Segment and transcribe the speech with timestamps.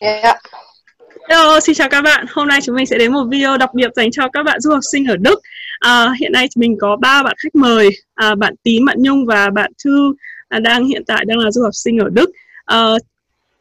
[0.00, 0.36] Yeah.
[1.28, 2.26] Hello, xin chào các bạn.
[2.30, 4.70] Hôm nay chúng mình sẽ đến một video đặc biệt dành cho các bạn du
[4.70, 5.40] học sinh ở Đức.
[5.78, 9.50] À, hiện nay mình có ba bạn khách mời, à, bạn Tím, bạn Nhung và
[9.50, 10.14] bạn Thư
[10.48, 12.30] à, đang hiện tại đang là du học sinh ở Đức.
[12.64, 12.86] À,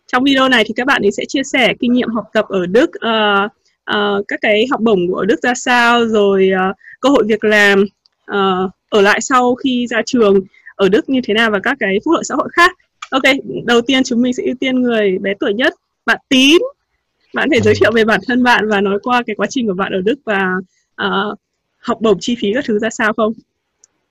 [0.07, 2.65] trong video này thì các bạn ấy sẽ chia sẻ kinh nghiệm học tập ở
[2.65, 3.49] Đức, à,
[3.85, 7.85] à, các cái học bổng của Đức ra sao, rồi à, cơ hội việc làm
[8.25, 8.39] à,
[8.89, 10.39] ở lại sau khi ra trường
[10.75, 12.71] ở Đức như thế nào và các cái phúc lợi xã hội khác.
[13.11, 13.23] Ok,
[13.65, 15.73] đầu tiên chúng mình sẽ ưu tiên người bé tuổi nhất,
[16.07, 16.61] bạn Tím
[17.33, 19.73] bạn thể giới thiệu về bản thân bạn và nói qua cái quá trình của
[19.73, 20.53] bạn ở Đức và
[21.05, 21.39] uh,
[21.77, 23.33] học bổng chi phí các thứ ra sao không?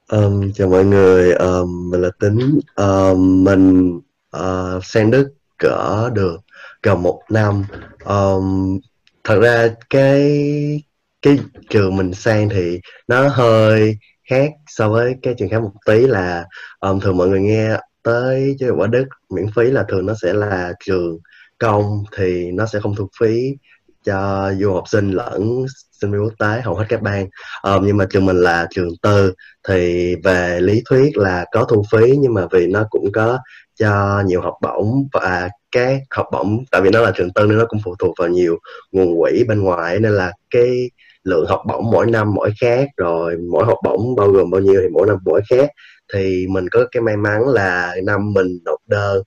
[0.08, 2.60] Um, chào mọi người, um, mình là Tính.
[2.74, 3.96] Um, mình
[4.36, 6.36] uh, sang Đức cỡ được
[6.82, 7.64] gần một năm.
[8.04, 8.78] Um,
[9.24, 10.82] thật ra cái
[11.22, 11.38] cái
[11.70, 13.98] trường mình sang thì nó hơi
[14.30, 16.44] khác so với cái trường khác một tí là
[16.80, 20.14] um, thường mọi người nghe tới giáo dục ở Đức miễn phí là thường nó
[20.22, 21.18] sẽ là trường
[21.58, 23.56] công thì nó sẽ không thu phí
[24.04, 25.66] cho du học sinh lẫn
[26.00, 27.30] sinh viên quốc tế hầu hết các bang um,
[27.62, 29.34] ờ, nhưng mà trường mình là trường tư
[29.68, 33.38] thì về lý thuyết là có thu phí nhưng mà vì nó cũng có
[33.74, 37.58] cho nhiều học bổng và cái học bổng tại vì nó là trường tư nên
[37.58, 38.58] nó cũng phụ thuộc vào nhiều
[38.92, 40.90] nguồn quỹ bên ngoài nên là cái
[41.24, 44.80] lượng học bổng mỗi năm mỗi khác rồi mỗi học bổng bao gồm bao nhiêu
[44.82, 45.70] thì mỗi năm mỗi khác.
[46.14, 49.22] Thì mình có cái may mắn là năm mình nộp đơn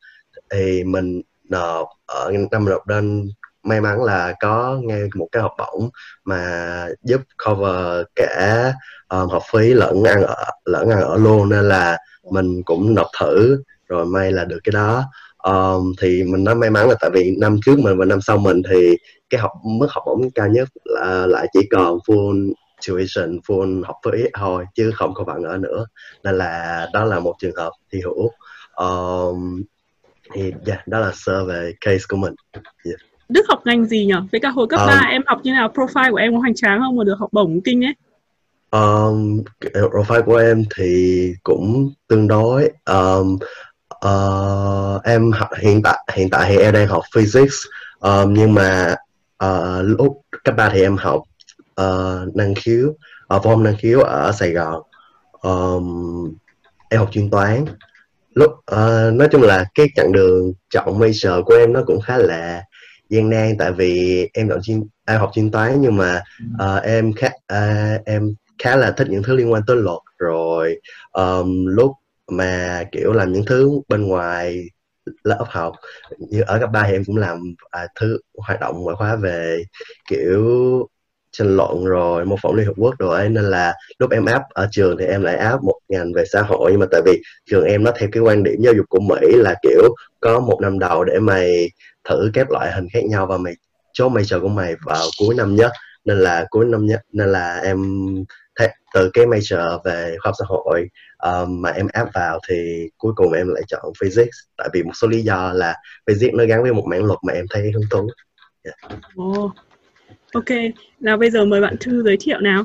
[0.52, 3.26] thì mình nộp ở năm nộp đơn
[3.64, 5.90] may mắn là có ngay một cái học bổng
[6.26, 8.74] mà giúp cover cả
[9.10, 11.98] um, học phí lẫn ăn ở lẫn ăn ở luôn nên là
[12.32, 15.04] mình cũng nộp thử rồi may là được cái đó.
[15.44, 18.38] Um, thì mình nói may mắn là tại vì năm trước mình và năm sau
[18.38, 18.98] mình thì
[19.30, 22.54] cái học mức học bổng cao nhất là lại chỉ còn full
[22.88, 25.86] tuition full học phí thôi chứ không có bạn ở nữa.
[26.24, 28.32] Nên là đó là một trường hợp thi hữu.
[28.76, 29.64] Um,
[30.34, 32.34] thì yeah, dạ, đó là sơ về case của mình
[32.86, 33.00] yeah.
[33.30, 34.14] Đức học ngành gì nhỉ?
[34.32, 35.72] Với cả hồi cấp um, 3 em học như nào?
[35.76, 37.94] Profile của em có hoành tráng không mà được học bổng kinh ấy?
[38.72, 43.38] Um, profile của em thì cũng tương đối um,
[44.06, 47.56] uh, em học hiện tại hiện tại thì em đang học physics
[48.00, 48.96] um, nhưng mà
[49.46, 51.24] uh, lúc cấp 3 thì em học
[51.82, 52.94] uh, năng khiếu
[53.28, 54.82] ở uh, phong năng khiếu ở Sài Gòn
[55.42, 56.34] um,
[56.90, 57.66] em học chuyên toán
[58.34, 62.18] lúc uh, nói chung là cái chặng đường chọn major của em nó cũng khá
[62.18, 62.64] là
[63.10, 66.22] gian nan tại vì em chọn chuyên em học chuyên toán nhưng mà
[66.54, 70.00] uh, em khá uh, em khá là thích những thứ liên quan tới luật.
[70.18, 70.80] Rồi
[71.12, 71.92] um, lúc
[72.32, 74.64] mà kiểu làm những thứ bên ngoài
[75.24, 75.74] lớp học
[76.18, 79.64] như ở cấp ba thì em cũng làm à, thứ hoạt động ngoại khóa về
[80.10, 80.88] kiểu
[81.32, 84.42] tranh luận rồi mô phỏng liên hợp quốc rồi ấy nên là lúc em áp
[84.50, 86.72] ở trường thì em lại áp một ngành về xã hội.
[86.72, 89.28] Nhưng mà tại vì trường em nó theo cái quan điểm giáo dục của mỹ
[89.36, 91.70] là kiểu có một năm đầu để mày
[92.10, 93.54] thử các loại hình khác nhau và mày
[93.94, 95.72] chốt major của mày vào cuối năm nhất.
[96.06, 97.86] Nên là cuối năm nhất nên là em
[98.94, 103.14] từ cái major về khoa học xã hội um, mà em áp vào thì cuối
[103.16, 104.38] cùng em lại chọn physics.
[104.58, 105.76] Tại vì một số lý do là
[106.08, 108.10] physics nó gắn với một mảng luật mà em thấy hứng thú.
[108.64, 109.02] Yeah.
[109.22, 109.52] oh
[110.34, 110.46] Ok,
[111.00, 112.64] nào bây giờ mời bạn Thư giới thiệu nào.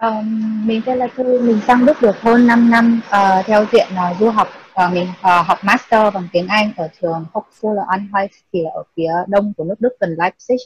[0.00, 3.86] Um, mình tên là Thư, mình sang Đức được hơn 5 năm uh, theo diện
[3.92, 7.82] uh, du học và uh, mình uh, học master bằng tiếng Anh ở trường Hochschule
[7.88, 10.56] Anhalt thì ở phía đông của nước Đức gần Leipzig.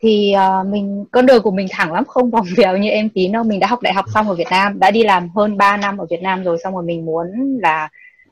[0.00, 3.28] Thì uh, mình con đường của mình thẳng lắm không vòng vèo như em tí
[3.28, 3.44] đâu.
[3.44, 5.98] Mình đã học đại học xong ở Việt Nam, đã đi làm hơn 3 năm
[5.98, 7.88] ở Việt Nam rồi xong rồi mình muốn là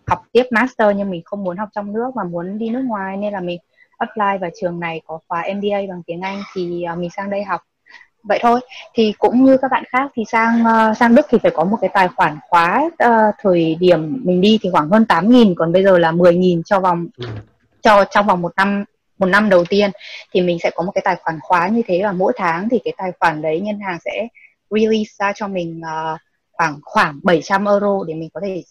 [0.06, 3.16] học tiếp master nhưng mình không muốn học trong nước mà muốn đi nước ngoài
[3.16, 3.58] nên là mình
[4.00, 7.44] apply vào trường này có khóa MBA bằng tiếng Anh thì uh, mình sang đây
[7.44, 7.60] học.
[8.22, 8.60] Vậy thôi
[8.94, 11.78] thì cũng như các bạn khác thì sang uh, sang Đức thì phải có một
[11.80, 15.84] cái tài khoản khóa uh, thời điểm mình đi thì khoảng hơn 8.000 còn bây
[15.84, 17.26] giờ là 10.000 cho vòng ừ.
[17.82, 18.84] cho trong vòng một năm
[19.18, 19.90] một năm đầu tiên.
[20.32, 22.80] Thì mình sẽ có một cái tài khoản khóa như thế và mỗi tháng thì
[22.84, 24.28] cái tài khoản đấy ngân hàng sẽ
[24.70, 26.20] release ra cho mình uh,
[26.52, 28.62] khoảng khoảng 700 euro để mình có thể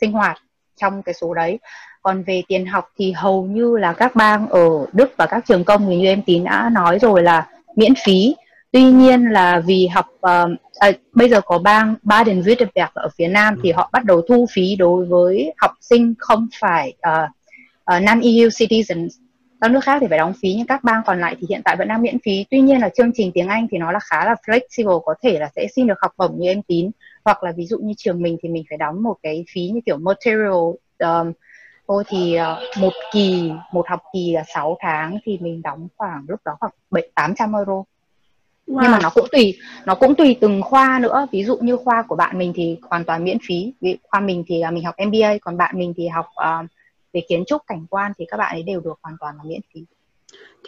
[0.00, 0.36] sinh hoạt
[0.76, 1.58] trong cái số đấy
[2.02, 5.64] còn về tiền học thì hầu như là các bang ở Đức và các trường
[5.64, 8.34] công thì như em tín đã nói rồi là miễn phí.
[8.72, 13.56] Tuy nhiên là vì học uh, à, bây giờ có bang Baden-Württemberg ở phía nam
[13.62, 17.30] thì họ bắt đầu thu phí đối với học sinh không phải uh,
[17.96, 19.08] uh, non EU citizens.
[19.60, 21.76] Các nước khác thì phải đóng phí nhưng các bang còn lại thì hiện tại
[21.76, 22.44] vẫn đang miễn phí.
[22.50, 25.38] Tuy nhiên là chương trình tiếng Anh thì nó là khá là flexible có thể
[25.38, 26.90] là sẽ xin được học bổng như em tín.
[27.24, 29.80] Hoặc là ví dụ như trường mình thì mình phải đóng một cái phí như
[29.86, 30.52] kiểu material
[30.98, 31.32] um,
[31.92, 36.24] thôi thì uh, một kỳ một học kỳ là 6 tháng thì mình đóng khoảng
[36.28, 37.72] lúc đó khoảng bảy tám trăm euro.
[38.66, 38.78] Wow.
[38.82, 41.26] nhưng mà nó cũng tùy nó cũng tùy từng khoa nữa.
[41.32, 43.72] Ví dụ như khoa của bạn mình thì hoàn toàn miễn phí.
[43.80, 46.70] Ví khoa mình thì uh, mình học MBA còn bạn mình thì học uh,
[47.12, 49.60] về kiến trúc cảnh quan thì các bạn ấy đều được hoàn toàn là miễn
[49.74, 49.84] phí.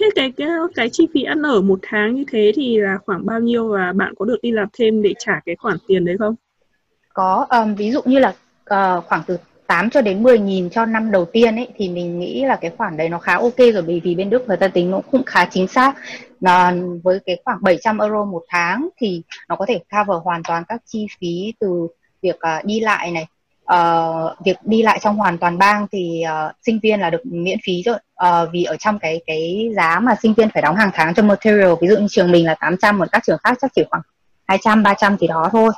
[0.00, 3.26] Thế cái cái cái chi phí ăn ở một tháng như thế thì là khoảng
[3.26, 6.16] bao nhiêu và bạn có được đi làm thêm để trả cái khoản tiền đấy
[6.18, 6.34] không?
[7.14, 8.28] Có um, ví dụ như là
[8.62, 12.18] uh, khoảng từ 8 cho đến 10 nghìn cho năm đầu tiên ấy thì mình
[12.18, 14.68] nghĩ là cái khoản đấy nó khá ok rồi bởi vì bên Đức người ta
[14.68, 15.94] tính nó cũng khá chính xác.
[16.40, 20.64] Là với cái khoảng 700 euro một tháng thì nó có thể cover hoàn toàn
[20.68, 21.88] các chi phí từ
[22.22, 23.26] việc uh, đi lại này
[23.72, 27.58] uh, việc đi lại trong hoàn toàn bang thì uh, sinh viên là được miễn
[27.64, 27.96] phí rồi.
[28.26, 31.22] Uh, vì ở trong cái cái giá mà sinh viên phải đóng hàng tháng cho
[31.22, 34.02] material ví dụ như trường mình là 800 còn các trường khác chắc chỉ khoảng
[34.46, 35.72] 200 300 thì đó thôi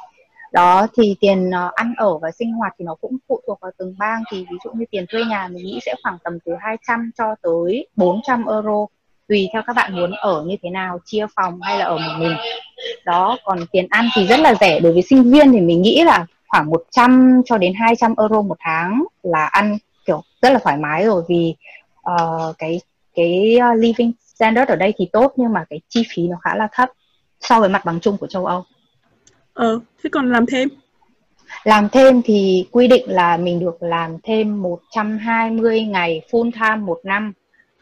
[0.56, 3.70] đó thì tiền uh, ăn ở và sinh hoạt thì nó cũng phụ thuộc vào
[3.78, 4.22] từng bang.
[4.32, 7.34] Thì ví dụ như tiền thuê nhà mình nghĩ sẽ khoảng tầm từ 200 cho
[7.42, 8.86] tới 400 euro
[9.28, 12.14] tùy theo các bạn muốn ở như thế nào chia phòng hay là ở một
[12.18, 12.36] mình.
[13.04, 14.80] Đó còn tiền ăn thì rất là rẻ.
[14.80, 18.56] Đối với sinh viên thì mình nghĩ là khoảng 100 cho đến 200 euro một
[18.60, 21.22] tháng là ăn kiểu rất là thoải mái rồi.
[21.28, 21.54] Vì
[22.10, 22.80] uh, cái
[23.14, 26.56] cái ờ, living standard ở đây thì tốt nhưng mà cái chi phí nó khá
[26.56, 26.88] là thấp
[27.40, 28.64] so với mặt bằng chung của châu Âu.
[29.56, 30.68] Ờ, thế còn làm thêm?
[31.64, 37.00] Làm thêm thì quy định là mình được làm thêm 120 ngày full time một
[37.04, 37.32] năm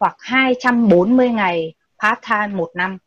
[0.01, 2.99] hoặc 240 ngày part time một năm.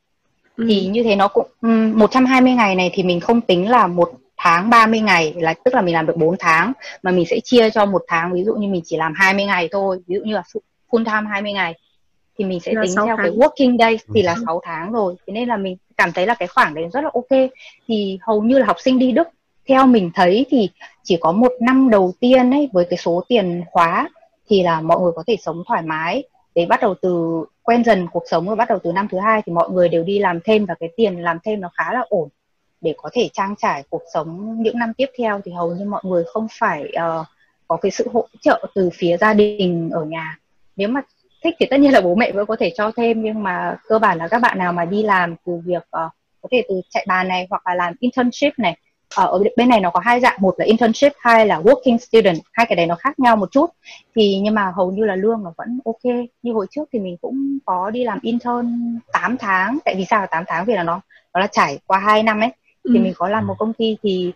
[0.57, 0.65] Ừ.
[0.69, 4.11] Thì như thế nó cũng um, 120 ngày này thì mình không tính là một
[4.37, 6.73] tháng 30 ngày là tức là mình làm được 4 tháng
[7.03, 9.69] mà mình sẽ chia cho một tháng ví dụ như mình chỉ làm 20 ngày
[9.71, 10.43] thôi ví dụ như là
[10.91, 11.73] full time 20 ngày
[12.37, 13.17] thì mình sẽ là tính theo tháng.
[13.17, 15.15] cái working day thì là 6 tháng rồi.
[15.27, 17.49] Thế nên là mình cảm thấy là cái khoảng đấy rất là ok.
[17.87, 19.27] Thì hầu như là học sinh đi Đức
[19.67, 20.69] theo mình thấy thì
[21.03, 24.09] chỉ có một năm đầu tiên ấy với cái số tiền khóa
[24.49, 26.23] thì là mọi người có thể sống thoải mái.
[26.55, 29.41] Để bắt đầu từ quen dần cuộc sống rồi bắt đầu từ năm thứ hai
[29.45, 32.05] thì mọi người đều đi làm thêm và cái tiền làm thêm nó khá là
[32.09, 32.29] ổn.
[32.81, 36.01] Để có thể trang trải cuộc sống những năm tiếp theo thì hầu như mọi
[36.05, 37.25] người không phải uh,
[37.67, 40.39] có cái sự hỗ trợ từ phía gia đình ở nhà.
[40.75, 41.01] Nếu mà
[41.47, 43.99] thích thì tất nhiên là bố mẹ vẫn có thể cho thêm nhưng mà cơ
[43.99, 46.11] bản là các bạn nào mà đi làm từ việc uh,
[46.41, 48.77] có thể từ chạy bàn này hoặc là làm internship này
[49.15, 52.37] ờ, ở bên này nó có hai dạng một là internship hai là working student
[52.53, 53.69] hai cái đấy nó khác nhau một chút
[54.15, 57.17] thì nhưng mà hầu như là lương nó vẫn ok như hồi trước thì mình
[57.21, 60.83] cũng có đi làm intern 8 tháng tại vì sao là 8 tháng vì là
[60.83, 61.01] nó
[61.33, 62.51] nó là trải qua 2 năm ấy
[62.89, 63.03] thì ừ.
[63.03, 64.33] mình có làm một công ty thì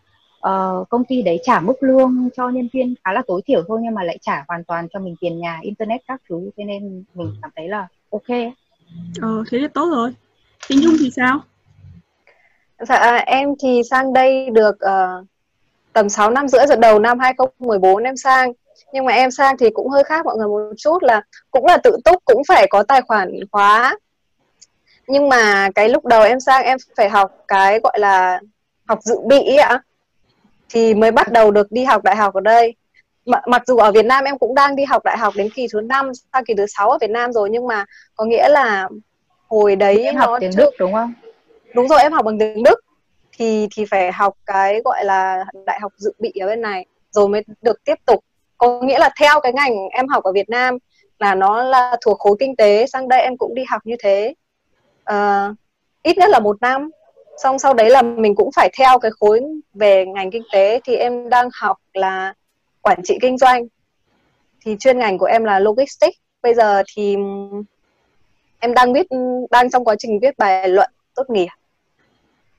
[0.48, 3.80] uh, công ty đấy trả mức lương cho nhân viên khá là tối thiểu thôi
[3.84, 7.04] nhưng mà lại trả hoàn toàn cho mình tiền nhà internet các thứ cho nên
[7.14, 7.34] mình ừ.
[7.42, 8.54] cảm thấy là ok
[9.22, 10.14] ờ thế là tốt rồi.
[10.70, 11.40] Thế nhung thì sao?
[12.80, 15.28] Dạ em thì sang đây được uh,
[15.94, 18.52] tầm 6 năm rưỡi rồi đầu năm 2014 em sang.
[18.94, 21.22] Nhưng mà em sang thì cũng hơi khác mọi người một chút là
[21.52, 23.98] cũng là tự túc cũng phải có tài khoản khóa.
[25.08, 28.40] Nhưng mà cái lúc đầu em sang em phải học cái gọi là
[28.88, 29.82] học dự bị ạ
[30.72, 32.76] thì mới bắt đầu được đi học đại học ở đây.
[33.26, 35.82] Mặc dù ở Việt Nam em cũng đang đi học đại học đến kỳ thứ
[35.82, 37.86] năm sang kỳ thứ sáu ở Việt Nam rồi nhưng mà
[38.16, 38.90] có nghĩa là
[39.48, 41.14] hồi đấy em học tiếng Đức đúng không?
[41.74, 42.80] Đúng rồi em học bằng tiếng Đức.
[43.38, 47.28] Thì thì phải học cái gọi là đại học dự bị ở bên này rồi
[47.28, 48.24] mới được tiếp tục.
[48.58, 50.78] Có nghĩa là theo cái ngành em học ở Việt Nam
[51.20, 54.34] là nó là thuộc khối kinh tế sang đây em cũng đi học như thế.
[55.12, 55.56] Uh,
[56.04, 56.90] ít nhất là một năm
[57.38, 59.42] xong sau đấy là mình cũng phải theo cái khối
[59.74, 62.34] về ngành kinh tế, thì em đang học là
[62.82, 63.64] quản trị kinh doanh.
[64.62, 66.18] Thì chuyên ngành của em là logistics.
[66.42, 67.16] Bây giờ thì
[68.60, 69.08] em đang viết
[69.52, 71.48] đang trong quá trình viết bài luận tốt nghiệp.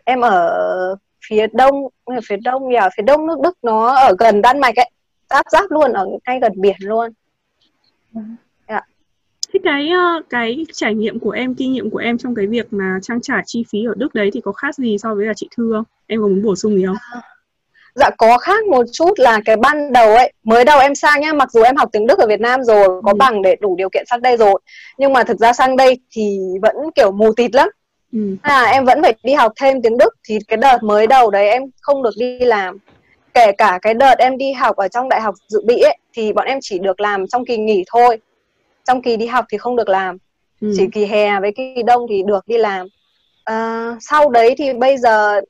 [0.05, 0.97] Em ở
[1.29, 1.75] phía đông
[2.05, 4.91] ở phía đông nhà phía đông nước đức, nó ở gần đan mạch ấy.
[5.31, 7.11] Giáp giáp luôn, ở ngay gần biển luôn.
[8.13, 8.37] Vâng.
[9.53, 12.73] Thế cái ờ, cái trải nghiệm của em, kinh nghiệm của em trong cái việc
[12.73, 15.33] mà trang trải chi phí ở Đức đấy thì có khác gì so với là
[15.37, 15.85] chị Thư không?
[16.07, 16.97] Em có muốn bổ sung gì không?
[17.13, 17.21] À,
[17.95, 21.33] dạ có khác một chút là cái ban đầu ấy, mới đầu em sang nhá,
[21.33, 23.17] mặc dù em học tiếng Đức ở Việt Nam rồi, có ừ.
[23.19, 24.61] bằng để đủ điều kiện sang đây rồi,
[24.99, 27.69] nhưng mà thực ra sang đây thì vẫn kiểu mù tịt lắm.
[28.13, 28.37] Ừ.
[28.43, 31.51] À, em vẫn phải đi học thêm tiếng Đức thì cái đợt mới đầu đấy
[31.51, 32.79] em không được đi làm
[33.35, 36.33] kể cả cái đợt em đi học ở trong đại học dự bị ấy thì
[36.33, 38.19] bọn em chỉ được làm trong kỳ nghỉ thôi
[38.85, 40.19] trong kỳ đi học thì không được làm
[40.61, 40.73] ừ.
[40.77, 42.87] chỉ kỳ hè với kỳ đông thì được đi làm
[43.45, 45.41] à, sau đấy thì bây giờ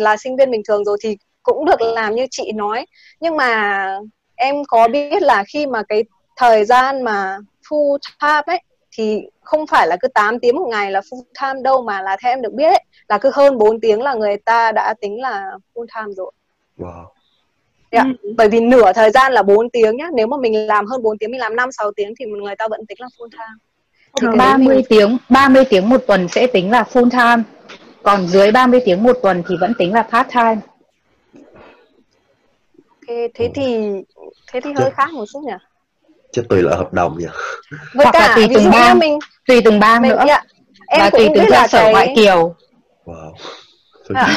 [0.00, 2.86] là sinh viên bình thường rồi thì cũng được làm như chị nói
[3.20, 3.86] nhưng mà
[4.34, 6.04] em có biết là khi mà cái
[6.36, 8.62] thời gian mà full time ấy
[8.96, 12.16] thì không phải là cứ 8 tiếng một ngày là full time đâu mà là
[12.22, 15.20] theo em được biết ấy, là cứ hơn 4 tiếng là người ta đã tính
[15.20, 16.32] là full time rồi.
[16.78, 17.04] Wow.
[17.92, 18.06] Yeah.
[18.06, 18.12] Dạ.
[18.22, 18.34] Ừ.
[18.36, 20.08] Bởi vì nửa thời gian là 4 tiếng nhá.
[20.14, 22.68] Nếu mà mình làm hơn 4 tiếng, mình làm 5 6 tiếng thì người ta
[22.68, 23.58] vẫn tính là full time.
[24.20, 24.84] Thì 30 mình...
[24.88, 27.42] tiếng, 30 tiếng một tuần sẽ tính là full time.
[28.02, 30.56] Còn dưới 30 tiếng một tuần thì vẫn tính là part time.
[33.08, 33.92] Okay, thế thì
[34.52, 35.52] thế thì hơi khác một chút nhỉ?
[36.32, 37.26] chứ tùy loại hợp đồng nhỉ
[37.94, 38.98] với Hoặc là cả tùy ví từng bang.
[38.98, 40.42] mình tùy từng bang mình nữa dạ,
[40.86, 42.54] em và cũng tùy từng cơ là sở cái ngoại kiều
[43.04, 43.32] wow
[44.14, 44.28] À.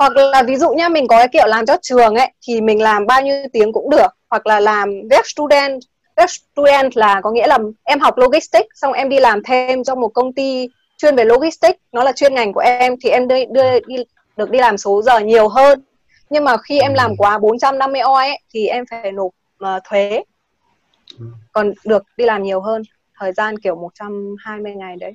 [0.00, 2.82] hoặc là ví dụ như mình có cái kiểu làm cho trường ấy thì mình
[2.82, 4.06] làm bao nhiêu tiếng cũng được.
[4.30, 5.80] Hoặc là làm work student.
[6.16, 10.00] Work student là có nghĩa là em học logistics xong em đi làm thêm trong
[10.00, 11.78] một công ty chuyên về logistics.
[11.92, 13.96] Nó là chuyên ngành của em thì em đưa, đưa đi
[14.36, 15.82] được đi làm số giờ nhiều hơn.
[16.30, 19.32] Nhưng mà khi em làm quá 450 oi ấy, thì em phải nộp
[19.64, 20.22] uh, thuế.
[21.52, 22.82] Còn được đi làm nhiều hơn.
[23.18, 25.14] Thời gian kiểu 120 ngày đấy.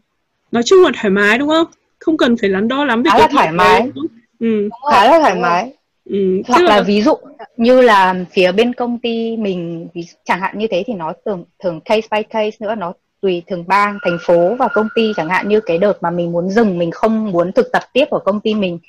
[0.51, 1.68] Nói chung là thoải mái đúng không?
[2.00, 3.82] Không cần phải lắng đo lắm về cái là thoải đấy, mái.
[3.82, 4.25] đúng không?
[4.39, 5.74] Ừ, khá là thoải mái.
[6.10, 6.42] Ừ.
[6.48, 7.15] hoặc là ví dụ
[7.58, 11.46] như là phía bên công ty mình ví, chẳng hạn như thế thì nó thường
[11.63, 15.13] thường case by case nữa nó tùy từng bang thành phố và công ty.
[15.15, 18.06] Chẳng hạn như cái đợt mà mình muốn dừng mình không muốn thực tập tiếp
[18.10, 18.80] ở công ty mình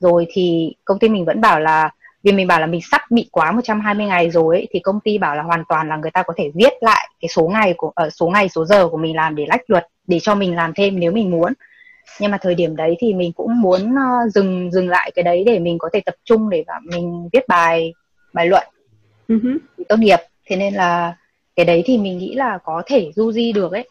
[0.00, 1.90] rồi thì công ty mình vẫn bảo là
[2.22, 5.18] vì mình bảo là mình sắp bị quá 120 ngày rồi ấy, thì công ty
[5.18, 7.92] bảo là hoàn toàn là người ta có thể viết lại cái số ngày của
[7.94, 10.72] ở số ngày số giờ của mình làm để lách luật để cho mình làm
[10.74, 11.52] thêm nếu mình muốn
[12.20, 15.44] nhưng mà thời điểm đấy thì mình cũng muốn uh, dừng dừng lại cái đấy
[15.46, 17.92] để mình có thể tập trung để mà mình viết bài
[18.32, 18.66] bài luận.
[19.78, 20.18] Để tốt nghiệp.
[20.46, 21.16] Thế nên là
[21.56, 23.88] cái đấy thì mình nghĩ là có thể du di được ấy.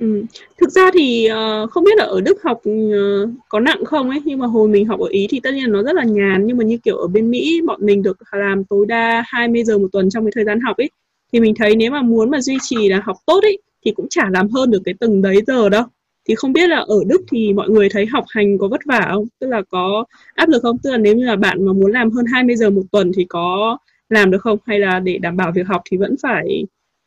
[0.00, 0.24] Ừ.
[0.60, 2.60] Thực ra thì ờ, không biết là ở Đức học
[2.92, 5.72] ờ, có nặng không ấy nhưng mà hồi mình học ở Ý thì tất nhiên
[5.72, 6.46] nó rất là nhàn.
[6.46, 9.78] Nhưng mà như kiểu ở bên Mỹ bọn mình được làm tối đa 20 giờ
[9.78, 10.90] một tuần trong cái thời gian học ấy.
[11.32, 14.06] Thì mình thấy nếu mà muốn mà duy trì là học tốt ấy thì cũng
[14.10, 15.84] chả làm hơn được cái từng đấy giờ đâu
[16.28, 19.08] thì không biết là ở Đức thì mọi người thấy học hành có vất vả
[19.12, 19.24] không?
[19.38, 20.78] Tức là có áp lực không?
[20.78, 23.24] Tức là nếu như là bạn mà muốn làm hơn 20 giờ một tuần thì
[23.28, 23.76] có
[24.08, 24.58] làm được không?
[24.66, 26.64] Hay là để đảm bảo việc học thì vẫn phải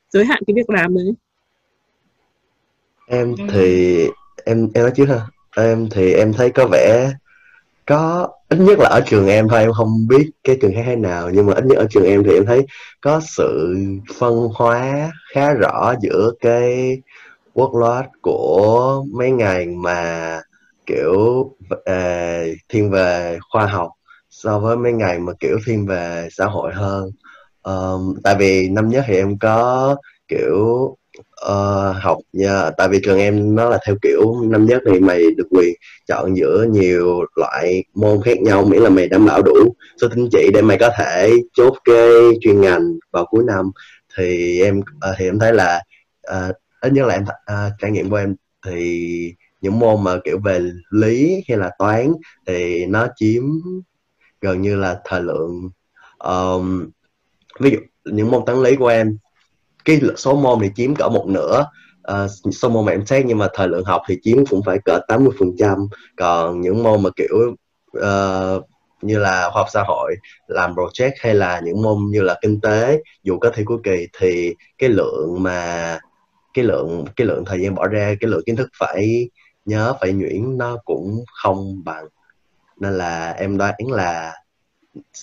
[0.10, 1.14] giới hạn cái việc làm đấy?
[3.08, 3.44] Em Ừ.
[3.52, 3.98] thì
[4.46, 5.22] em em nói trước ha.
[5.58, 7.12] Em thì em thấy có vẻ
[7.86, 10.96] có ít nhất là ở trường em thôi em không biết cái trường khác thế
[10.96, 12.66] nào nhưng mà ít nhất ở trường em thì em thấy
[13.02, 13.76] có sự
[14.20, 16.98] phân hóa khá rõ giữa cái
[17.56, 20.42] workload của mấy ngày mà
[20.86, 21.50] kiểu
[21.86, 23.92] à, thiên về khoa học
[24.30, 27.10] so với mấy ngày mà kiểu thiên về xã hội hơn.
[27.64, 29.96] Um, tại vì năm nhất thì em có
[30.28, 30.96] kiểu
[31.46, 35.22] uh, học nha tại vì trường em nó là theo kiểu năm nhất thì mày
[35.38, 35.74] được quyền
[36.08, 40.28] chọn giữa nhiều loại môn khác nhau miễn là mày đảm bảo đủ số tín
[40.32, 42.10] chỉ để mày có thể chốt cái
[42.42, 43.72] chuyên ngành vào cuối năm.
[44.18, 45.82] Thì em uh, thì em thấy là
[46.32, 50.40] uh, ít nhất là em uh, trải nghiệm của em thì những môn mà kiểu
[50.44, 52.14] về lý hay là toán
[52.48, 53.44] thì nó chiếm
[54.42, 55.70] gần như là thời lượng.
[56.20, 56.90] Um,
[57.60, 59.18] ví dụ những môn toán lý của em
[59.86, 61.66] cái số môn thì chiếm cỡ một nửa
[62.12, 64.78] uh, số môn mà em xét nhưng mà thời lượng học thì chiếm cũng phải
[64.86, 65.78] cỡ 80 phần trăm.
[66.18, 67.56] Còn những môn mà kiểu
[67.98, 68.66] uh,
[69.02, 70.16] như là khoa học xã hội
[70.48, 74.08] làm project hay là những môn như là kinh tế dù có thi cuối kỳ
[74.20, 76.00] thì cái lượng mà
[76.56, 79.30] cái lượng cái lượng thời gian bỏ ra cái lượng kiến thức phải
[79.66, 82.06] nhớ phải nhuyễn nó cũng không bằng
[82.80, 84.34] nên là em đoán là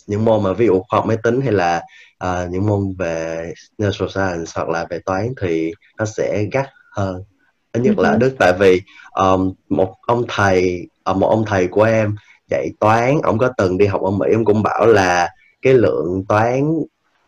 [0.07, 1.83] những môn mà ví dụ khoa học máy tính hay là
[2.19, 7.25] ờ, những môn về natural science hoặc là về toán thì nó sẽ gắt hơn
[7.73, 8.19] ít nhất là ở Ừ.
[8.19, 12.17] Đức tại vì um, một ông thầy ờ, một ông thầy của em
[12.51, 15.29] dạy toán ông có từng đi học ở Mỹ ông cũng bảo là
[15.63, 16.73] cái lượng toán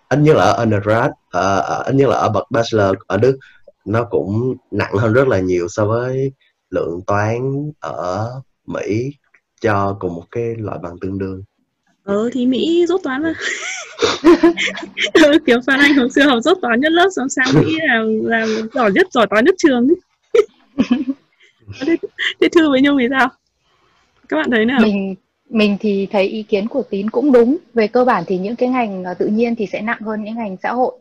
[0.09, 3.39] ít nhất là ở undergrad ờ, ít nhất là ở bậc bachelor ở Đức
[3.85, 6.33] nó cũng nặng hơn rất là nhiều so với
[6.71, 8.31] lượng toán ở
[8.67, 9.11] Mỹ
[9.61, 11.43] cho cùng một cái loại bằng tương đương
[12.05, 13.35] Ờ thì Mỹ dốt toán mà
[15.13, 18.25] ừ, kiểu Phan Anh hồi xưa học dốt toán nhất lớp xong sang Mỹ làm
[18.25, 19.97] làm giỏi nhất giỏi toán nhất trường ấy.
[21.81, 21.97] thế,
[22.41, 23.29] thế Thư với Nhung thì sao?
[24.29, 24.81] Các bạn thấy nào?
[24.83, 25.15] mình
[25.51, 28.69] mình thì thấy ý kiến của tín cũng đúng về cơ bản thì những cái
[28.69, 30.95] ngành ờ, tự nhiên thì sẽ nặng hơn những ngành xã hội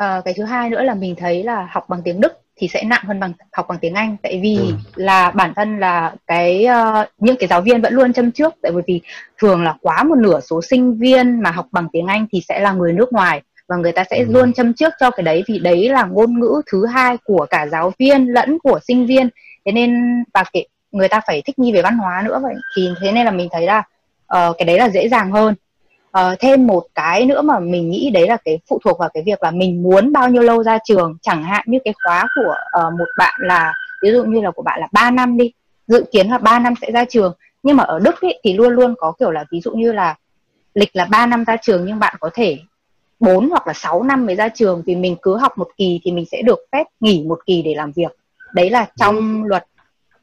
[0.00, 2.84] Ờ, cái thứ hai nữa là mình thấy là học bằng tiếng Đức thì sẽ
[2.84, 4.16] nặng hơn bằng học bằng tiếng Anh.
[4.22, 4.74] Tại vì Ừ.
[4.94, 8.54] là bản thân là cái ờ, những cái giáo viên vẫn luôn châm trước.
[8.62, 9.00] Tại vì
[9.38, 12.60] thường là quá một nửa số sinh viên mà học bằng tiếng Anh thì sẽ
[12.60, 14.24] là người nước ngoài và người ta sẽ Ừ.
[14.28, 17.66] luôn châm trước cho cái đấy vì đấy là ngôn ngữ thứ hai của cả
[17.66, 19.28] giáo viên lẫn của sinh viên.
[19.66, 22.54] Thế nên và cái người ta phải thích nghi về văn hóa nữa vậy.
[22.76, 23.82] Thì thế nên là mình thấy là
[24.26, 25.54] ờ, cái đấy là dễ dàng hơn
[26.12, 29.22] Ờ, thêm một cái nữa mà mình nghĩ đấy là cái phụ thuộc vào cái
[29.26, 31.16] việc là mình muốn bao nhiêu lâu ra trường.
[31.22, 34.62] Chẳng hạn như cái khóa của ờ, một bạn là ví dụ như là của
[34.62, 35.52] bạn là 3 năm đi
[35.86, 37.34] dự kiến là 3 năm sẽ ra trường.
[37.62, 40.14] Nhưng mà ở Đức ấy, thì luôn luôn có kiểu là ví dụ như là
[40.74, 42.58] lịch là 3 năm ra trường nhưng bạn có thể
[43.20, 46.12] 4 hoặc là 6 năm mới ra trường vì mình cứ học một kỳ thì
[46.12, 48.16] mình sẽ được phép nghỉ một kỳ để làm việc.
[48.54, 49.66] Đấy là trong luật.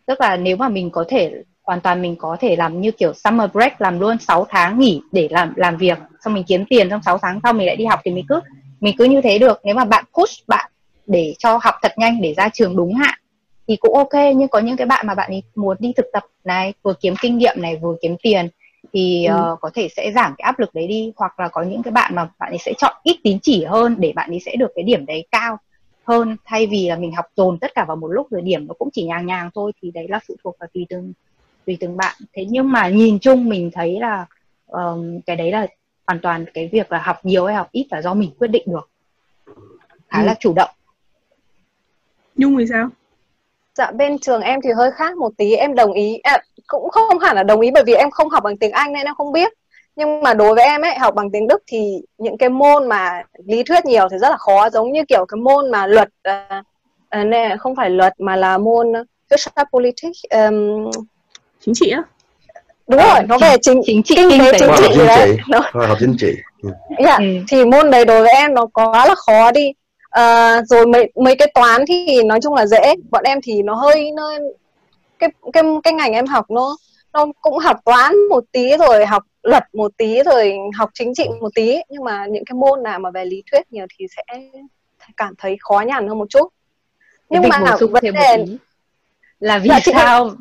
[0.05, 3.13] Tức là nếu mà mình có thể hoàn toàn mình có thể làm như kiểu
[3.13, 6.89] summer break làm luôn 6 tháng nghỉ để làm làm việc xong mình kiếm tiền
[6.89, 8.39] trong 6 tháng sau mình lại đi học thì mình cứ
[8.79, 9.61] mình cứ như thế được.
[9.63, 10.71] Nếu mà bạn push bạn
[11.07, 13.19] để cho học thật nhanh để ra trường đúng hạn
[13.67, 14.13] thì cũng ok.
[14.35, 17.13] Nhưng có những cái bạn mà bạn ấy muốn đi thực tập này vừa kiếm
[17.21, 18.47] kinh nghiệm này vừa kiếm tiền
[18.93, 19.51] thì ừ.
[19.53, 21.11] uh, có thể sẽ giảm cái áp lực đấy đi.
[21.15, 23.95] Hoặc là có những cái bạn mà bạn ấy sẽ chọn ít tín chỉ hơn
[23.99, 25.57] để bạn ấy sẽ được cái điểm đấy cao
[26.03, 26.37] hơn.
[26.45, 28.89] Thay vì là mình học dồn tất cả vào một lúc rồi điểm nó cũng
[28.93, 31.13] chỉ nhàng nhàng thôi thì đấy là phụ thuộc vào tùy từng
[31.67, 32.15] tùy từng bạn.
[32.33, 34.25] Thế nhưng mà nhìn chung mình thấy là
[34.67, 35.67] um, cái đấy là
[36.07, 38.63] hoàn toàn cái việc là học nhiều hay học ít là do mình quyết định
[38.65, 38.89] được.
[40.09, 40.25] Khá ừ.
[40.25, 40.69] là chủ động.
[42.35, 42.89] Nhung thì sao?
[43.75, 46.17] Dạ bên trường em thì hơi khác một tí em đồng ý.
[46.23, 48.93] À, cũng không hẳn là đồng ý bởi vì em không học bằng tiếng anh
[48.93, 49.53] nên em không biết.
[49.95, 53.23] Nhưng mà đối với em ấy học bằng tiếng đức thì những cái môn mà
[53.45, 54.69] lý thuyết nhiều thì rất là khó.
[54.69, 56.65] Giống như kiểu cái môn mà luật uh,
[57.19, 58.93] uh, không phải luật mà là môn
[59.71, 60.89] Politics um,
[61.59, 62.03] chính trị á.
[62.87, 65.37] Đúng rồi nó về chính chính trị kinh tế chính trị đấy.
[65.73, 66.33] khoa học chính trị.
[66.63, 66.69] Ừ.
[67.03, 67.25] dạ, ừ.
[67.47, 69.71] thì môn đấy đối với em nó quá là khó đi.
[70.09, 72.95] À, rồi mấy mấy cái toán thì nói chung là dễ.
[73.11, 74.31] Bọn em thì nó hơi nó
[75.19, 76.77] cái cái cái ngành em học nó
[77.13, 81.25] nó cũng học toán một tí rồi học luật một tí rồi học chính trị
[81.41, 81.77] một tí.
[81.89, 84.39] Nhưng mà những cái môn nào mà về lý thuyết nhiều thì sẽ
[85.17, 86.47] cảm thấy khó nhằn hơn một chút.
[87.29, 88.45] Nhưng mà vấn đề
[89.39, 90.31] là vì dạ, sao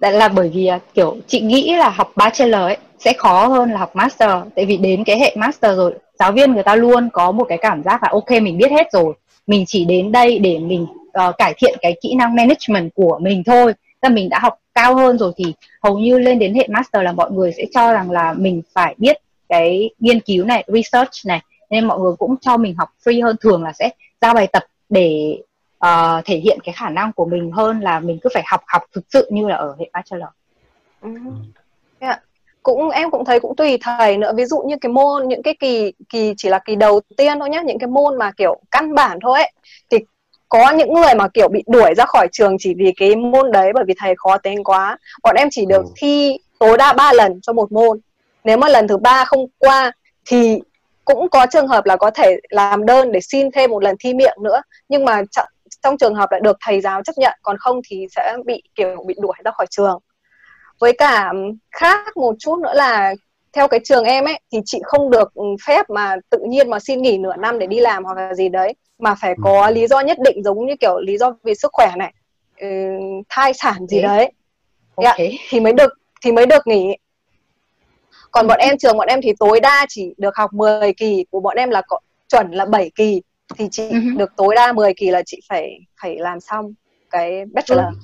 [0.00, 3.70] là, là bởi vì à, kiểu chị nghĩ là học bachelor ấy sẽ khó hơn
[3.70, 4.30] là học master.
[4.54, 7.58] Tại vì đến cái hệ master rồi giáo viên người ta luôn có một cái
[7.58, 9.14] cảm giác là ok mình biết hết rồi.
[9.46, 10.86] Mình chỉ đến đây để mình
[11.28, 13.72] uh, cải thiện cái kỹ năng management của mình thôi.
[14.02, 17.12] Là mình đã học cao hơn rồi thì hầu như lên đến hệ master là
[17.12, 19.16] mọi người sẽ cho rằng là mình phải biết
[19.48, 21.40] cái nghiên cứu này research này.
[21.70, 24.62] Nên mọi người cũng cho mình học free hơn thường là sẽ giao bài tập
[24.88, 25.38] để
[25.84, 28.82] uh, thể hiện cái khả năng của mình hơn là mình cứ phải học học
[28.92, 30.28] thực sự như là ở hệ bachelor.
[31.02, 31.32] Uh-huh.
[31.98, 32.22] Yeah.
[32.62, 35.56] cũng em cũng thấy cũng tùy thầy nữa ví dụ như cái môn những cái
[35.60, 38.94] kỳ kỳ chỉ là kỳ đầu tiên thôi nhá những cái môn mà kiểu căn
[38.94, 39.52] bản thôi ấy
[39.90, 39.98] thì
[40.48, 43.72] có những người mà kiểu bị đuổi ra khỏi trường chỉ vì cái môn đấy
[43.74, 45.92] bởi vì thầy khó tính quá bọn em chỉ được ừ.
[45.96, 48.00] thi tối đa 3 lần cho một môn
[48.44, 49.92] nếu mà lần thứ ba không qua
[50.26, 50.58] thì
[51.04, 54.14] cũng có trường hợp là có thể làm đơn để xin thêm một lần thi
[54.14, 55.22] miệng nữa nhưng mà
[55.82, 59.04] trong trường hợp lại được thầy giáo chấp nhận còn không thì sẽ bị kiểu
[59.06, 59.98] bị đuổi ra khỏi trường.
[60.80, 61.32] Với cả
[61.70, 63.14] khác một chút nữa là
[63.52, 65.32] theo cái trường em ấy thì chị không được
[65.66, 68.48] phép mà tự nhiên mà xin nghỉ nửa năm để đi làm hoặc là gì
[68.48, 69.72] đấy mà phải có ừ.
[69.72, 72.12] lý do nhất định giống như kiểu lý do vì sức khỏe này
[72.60, 72.66] ừ,
[73.28, 74.32] thai sản gì đấy.
[74.96, 75.26] Dạ, okay.
[75.26, 76.96] yeah, thì mới được thì mới được nghỉ.
[78.30, 81.40] Còn bọn em trường bọn em thì tối đa chỉ được học 10 kỳ của
[81.40, 83.22] bọn em là có, chuẩn là 7 kỳ
[83.54, 84.18] thì chị uh-huh.
[84.18, 86.74] được tối đa 10 kỳ là chị phải phải làm xong
[87.10, 88.00] cái bachelor đúng,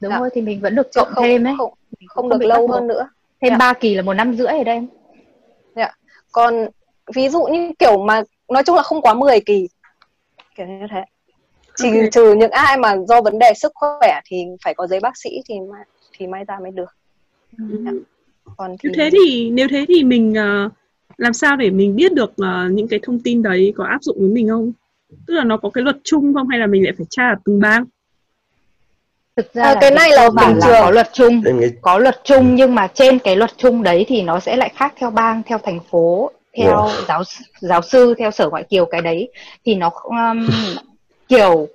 [0.00, 0.18] đúng dạ.
[0.18, 1.72] rồi thì mình vẫn được cộng không, thêm ấy không,
[2.06, 3.08] không, không, được lâu hơn nữa
[3.40, 3.56] thêm dạ.
[3.58, 4.86] 3 kỳ là một năm rưỡi ở đây
[5.76, 5.92] dạ.
[6.32, 6.66] còn
[7.14, 9.68] ví dụ như kiểu mà nói chung là không quá 10 kỳ
[10.56, 11.04] kiểu như thế
[11.76, 12.08] chỉ okay.
[12.12, 15.30] trừ những ai mà do vấn đề sức khỏe thì phải có giấy bác sĩ
[15.48, 15.78] thì mà
[16.18, 16.96] thì may ra mới được
[17.58, 17.64] ừ.
[17.84, 17.90] dạ.
[18.56, 18.88] còn thì...
[18.88, 20.34] nếu thế thì nếu thế thì mình
[20.66, 20.72] uh,
[21.18, 24.16] làm sao để mình biết được uh, những cái thông tin đấy có áp dụng
[24.20, 24.72] với mình không?
[25.26, 27.34] Tức là nó có cái luật chung không hay là mình lại phải tra ở
[27.44, 27.84] từng bang?
[29.36, 31.42] Thực ra à, là cái này là bình thường có luật chung.
[31.80, 34.94] Có luật chung nhưng mà trên cái luật chung đấy thì nó sẽ lại khác
[34.96, 37.04] theo bang theo thành phố theo wow.
[37.08, 37.22] giáo
[37.60, 39.30] giáo sư theo sở ngoại kiều cái đấy.
[39.64, 40.48] Thì nó um,
[41.28, 41.68] kiểu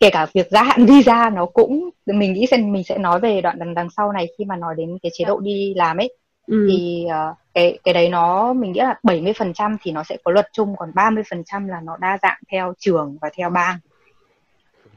[0.00, 3.40] kể cả việc gia hạn visa nó cũng mình nghĩ xem mình sẽ nói về
[3.40, 6.14] đoạn đằng đằng sau này khi mà nói đến cái chế độ đi làm ấy
[6.46, 6.66] ừ.
[6.70, 10.48] thì uh, cái cái đấy nó mình nghĩ là 70% thì nó sẽ có luật
[10.52, 13.78] chung còn 30% là nó đa dạng theo trường và theo bang.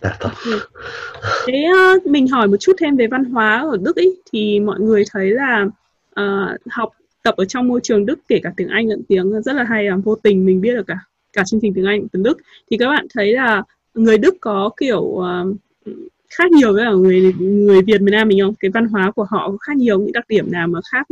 [0.02, 0.18] Dạ,
[1.48, 4.10] thế uh, mình hỏi một chút thêm về văn hóa ở Đức ý.
[4.32, 5.66] Thì mọi người thấy là
[6.20, 6.90] uh, học
[7.24, 9.84] tập ở trong môi trường Đức kể cả tiếng Anh lẫn tiếng rất là hay
[9.84, 11.00] là vô tình mình biết được cả
[11.34, 12.38] cả chương trình tiếng Anh tiếng Đức.
[12.72, 15.26] Thì các bạn thấy là người Đức có kiểu uh,
[16.30, 18.54] khác nhiều với ở người người Việt miền Nam mình không?
[18.60, 21.08] Cái văn hóa của họ khác nhiều những đặc điểm nào mà khác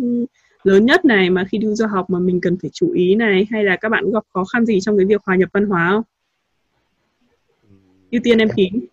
[0.63, 3.47] lớn nhất này mà khi đi du học mà mình cần phải chú ý này
[3.51, 5.89] hay là các bạn gặp khó khăn gì trong cái việc hòa nhập văn hóa
[5.91, 6.03] không?
[8.11, 8.85] ưu tiên em kín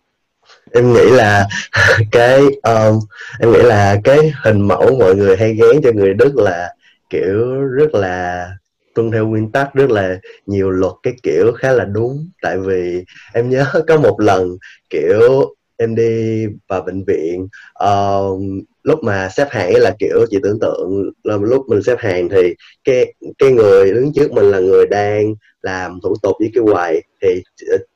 [0.73, 1.47] em nghĩ là
[2.11, 2.99] cái um,
[3.39, 6.73] em nghĩ là cái hình mẫu mọi người hay gán cho người Đức là
[7.09, 8.49] kiểu rất là
[8.95, 13.03] tuân theo nguyên tắc rất là nhiều luật cái kiểu khá là đúng tại vì
[13.33, 14.57] em nhớ có một lần
[14.89, 17.47] kiểu em đi vào bệnh viện
[17.83, 18.39] uh,
[18.83, 22.55] lúc mà xếp hàng là kiểu chị tưởng tượng là lúc mình xếp hàng thì
[22.83, 27.03] cái cái người đứng trước mình là người đang làm thủ tục với cái quầy
[27.21, 27.43] thì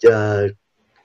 [0.07, 0.51] uh,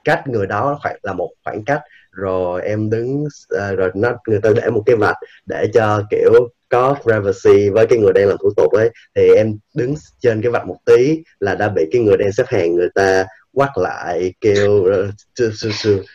[0.04, 1.80] cách người đó khoảng là một khoảng cách
[2.12, 6.32] rồi em đứng uh, rồi nó người ta để một cái vạch để cho kiểu
[6.74, 8.90] có privacy với cái người đang làm thủ tục ấy.
[9.16, 12.44] Thì em đứng trên cái vạch một tí là đã bị cái người đang xếp
[12.46, 15.11] hàng người ta quát lại kêu ờ,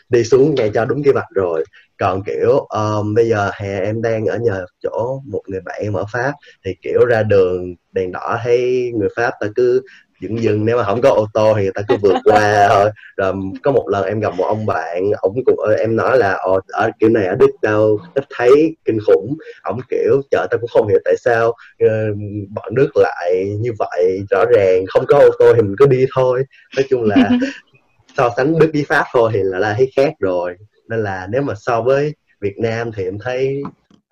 [0.09, 1.63] đi xuống nghe cho đúng cái vạch rồi.
[1.99, 5.93] Còn kiểu um, bây giờ hè em đang ở nhờ chỗ một người bạn em
[5.93, 6.33] ở pháp
[6.65, 9.81] thì kiểu ra đường đèn đỏ thấy người pháp ta cứ
[10.19, 12.89] dừng dừng nếu mà không có ô tô thì người ta cứ vượt qua thôi.
[13.17, 16.59] Rồi có một lần em gặp một ông bạn ông cũng em nói là Ồ,
[16.67, 19.37] ở kiểu này ở đức đâu ít thấy kinh khủng.
[19.61, 22.17] Ông kiểu chợ ta cũng không hiểu tại sao uh,
[22.49, 24.21] bọn đức lại như vậy.
[24.29, 26.43] Rõ ràng không có ô tô thì mình cứ đi thôi.
[26.77, 27.29] Nói chung là
[28.17, 30.55] so sánh đức với pháp thôi thì là, là thấy khác rồi.
[30.89, 33.61] Nên là nếu mà so với Việt Nam thì em thấy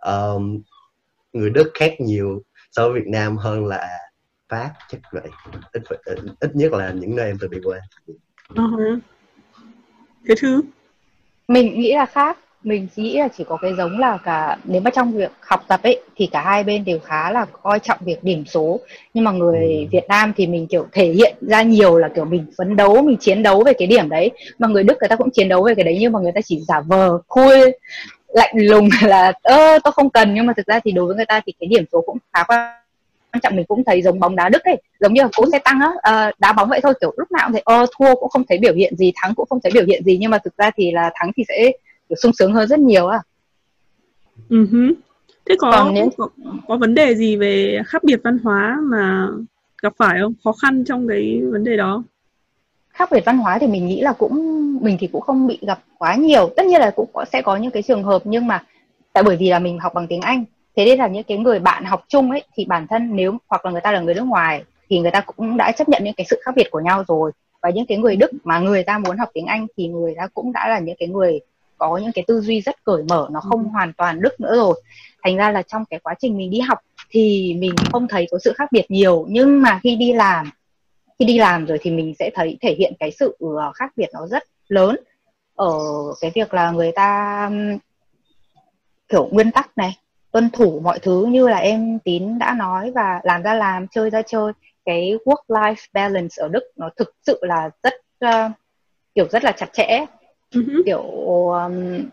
[0.05, 0.61] um,
[1.33, 2.41] người Đức khác nhiều
[2.71, 3.87] so với Việt Nam hơn là
[4.49, 5.29] Pháp chắc vậy
[5.73, 5.81] ít
[6.39, 7.79] ít nhất là những nơi em từng đi qua.
[8.53, 8.99] Uh-huh.
[10.25, 10.61] cái thứ?
[11.47, 12.37] Mình nghĩ là khác.
[12.63, 15.79] Mình nghĩ là chỉ có cái giống là cả nếu mà trong việc học tập
[15.83, 18.79] ấy thì cả hai bên đều khá là coi trọng việc điểm số.
[19.13, 19.87] Nhưng mà người ừ.
[19.91, 23.17] Việt Nam thì mình kiểu thể hiện ra nhiều là kiểu mình phấn đấu mình
[23.17, 24.31] chiến đấu về cái điểm đấy.
[24.59, 26.41] Mà người Đức người ta cũng chiến đấu về cái đấy nhưng mà người ta
[26.41, 27.59] chỉ giả vờ khui
[28.27, 30.33] lạnh lùng là ơ tôi không cần.
[30.33, 32.43] Nhưng mà thực ra thì đối với người ta thì cái điểm số cũng khá
[32.43, 32.86] quan
[33.39, 35.79] trọng mình cũng thấy giống bóng đá Đức ấy giống như là cũng sẽ tăng
[35.79, 38.43] á à, đá bóng vậy thôi kiểu lúc nào cũng thấy ơ thua cũng không
[38.49, 40.71] thấy biểu hiện gì thắng cũng không thấy biểu hiện gì nhưng mà thực ra
[40.77, 41.71] thì là thắng thì sẽ
[42.09, 43.19] kiểu sung sướng hơn rất nhiều à
[44.49, 44.93] uh-huh.
[45.45, 46.09] thế có, Còn nếu...
[46.17, 46.29] có
[46.67, 49.27] có vấn đề gì về khác biệt văn hóa mà
[49.83, 50.33] gặp phải không?
[50.43, 52.03] Khó khăn trong cái vấn đề đó?
[52.89, 54.33] Khác biệt văn hóa thì mình nghĩ là cũng
[54.81, 56.49] mình thì cũng không bị gặp quá nhiều.
[56.55, 58.63] Tất nhiên là cũng có, sẽ có những cái trường hợp nhưng mà
[59.13, 60.45] tại bởi vì là mình học bằng tiếng Anh
[60.77, 63.65] thế nên là những cái người bạn học chung ấy thì bản thân nếu hoặc
[63.65, 66.13] là người ta là người nước ngoài thì người ta cũng đã chấp nhận những
[66.13, 67.31] cái sự khác biệt của nhau rồi.
[67.61, 70.27] Và những cái người Đức mà người ta muốn học tiếng Anh thì người ta
[70.33, 71.39] cũng đã là những cái người
[71.77, 73.69] có những cái tư duy rất cởi mở nó không ừ.
[73.71, 74.81] hoàn toàn đức nữa rồi.
[75.23, 78.37] Thành ra là trong cái quá trình mình đi học thì mình không thấy có
[78.43, 79.25] sự khác biệt nhiều.
[79.29, 80.49] Nhưng mà khi đi làm
[81.19, 84.09] khi đi làm rồi thì mình sẽ thấy thể hiện cái sự ờ, khác biệt
[84.13, 84.95] nó rất lớn.
[85.55, 85.79] Ở
[86.21, 87.49] cái việc là người ta
[89.09, 89.97] kiểu nguyên tắc này
[90.31, 94.09] tuân thủ mọi thứ như là em tín đã nói và làm ra làm chơi
[94.09, 94.51] ra chơi.
[94.85, 97.93] Cái work life balance ở đức nó thực sự là rất
[98.25, 98.51] uh,
[99.15, 100.05] kiểu rất là chặt chẽ.
[100.51, 100.83] Uh-huh.
[100.85, 101.01] kiểu
[101.49, 102.09] um,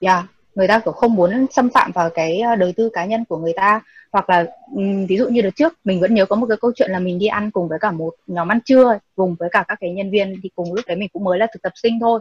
[0.00, 3.24] yeah, người ta kiểu không muốn xâm phạm vào cái ờ, đời tư cá nhân
[3.24, 3.80] của người ta.
[4.12, 6.72] Hoặc là um, ví dụ như đợt trước mình vẫn nhớ có một cái câu
[6.76, 9.64] chuyện là mình đi ăn cùng với cả một nhóm ăn trưa cùng với cả
[9.68, 12.00] các cái nhân viên thì cùng lúc đấy mình cũng mới là thực tập sinh
[12.00, 12.20] thôi.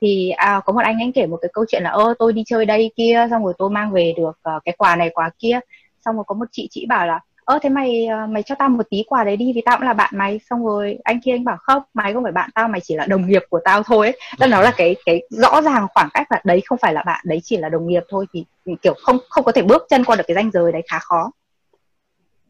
[0.00, 2.42] Thì à, có một anh anh kể một cái câu chuyện là ơ tôi đi
[2.46, 5.60] chơi đây kia xong rồi tôi mang về được uh, cái quà này quà kia.
[6.04, 8.68] Xong rồi có một chị chị bảo là ơ thế mày ờ, mày cho tao
[8.68, 10.40] một tí quà đấy đi vì tao cũng là bạn mày.
[10.50, 13.06] Xong rồi anh kia anh bảo không mày không phải bạn tao mày chỉ là
[13.06, 14.18] đồng nghiệp của tao thôi ấy.
[14.38, 17.20] Đó nó là cái cái rõ ràng khoảng cách là đấy không phải là bạn
[17.24, 18.26] đấy chỉ là đồng nghiệp thôi.
[18.32, 18.44] Thì
[18.82, 21.30] kiểu không không có thể bước chân qua được cái ranh giới đấy khá khó.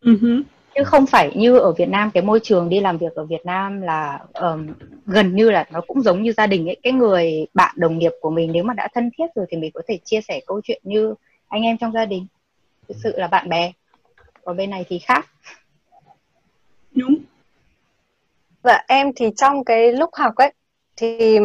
[0.02, 0.42] Uh-huh.
[0.74, 3.46] chứ không phải như ở Việt Nam cái môi trường đi làm việc ở Việt
[3.46, 4.66] Nam là um,
[5.07, 6.76] gần như là nó cũng giống như gia đình ấy.
[6.83, 9.70] Cái người bạn đồng nghiệp của mình nếu mà đã thân thiết rồi thì mình
[9.74, 11.14] có thể chia sẻ câu chuyện như
[11.48, 12.26] anh em trong gia đình.
[12.88, 13.72] Thực sự là bạn bè
[14.44, 15.26] còn bên này thì khác.
[16.94, 17.14] Đúng.
[18.64, 20.52] Dạ em thì trong cái lúc học ấy
[20.96, 21.38] thì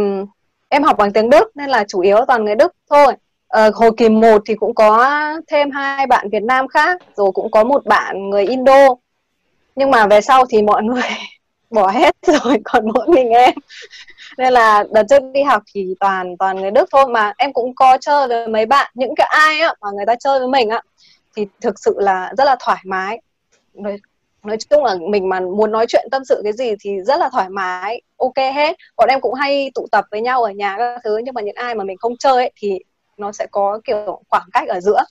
[0.69, 3.13] em học bằng tiếng Đức nên là chủ yếu toàn người Đức thôi.
[3.47, 5.09] Ờ, hồi kỳ 1 thì cũng có
[5.47, 8.87] thêm hai bạn Việt Nam khác rồi cũng có một bạn người Indo.
[9.75, 11.01] Nhưng mà về sau thì mọi người
[11.69, 13.53] bỏ hết rồi còn mỗi mình em.
[14.37, 17.05] Nên là đợt trước đi học thì toàn toàn người Đức thôi.
[17.09, 20.15] Mà em cũng có chơi với mấy bạn những cái ai á mà người ta
[20.15, 20.81] chơi với mình á
[21.37, 23.21] thì thực sự là rất là thoải mái.
[23.73, 23.97] Nói,
[24.43, 27.29] nói chung là mình mà muốn nói chuyện tâm sự cái gì thì rất là
[27.29, 28.77] thoải mái ok hết.
[28.97, 31.55] Bọn em cũng hay tụ tập với nhau ở nhà các thứ nhưng mà những
[31.55, 32.79] ai mà mình không chơi ấy, thì
[33.17, 35.03] nó sẽ có kiểu khoảng cách ở giữa.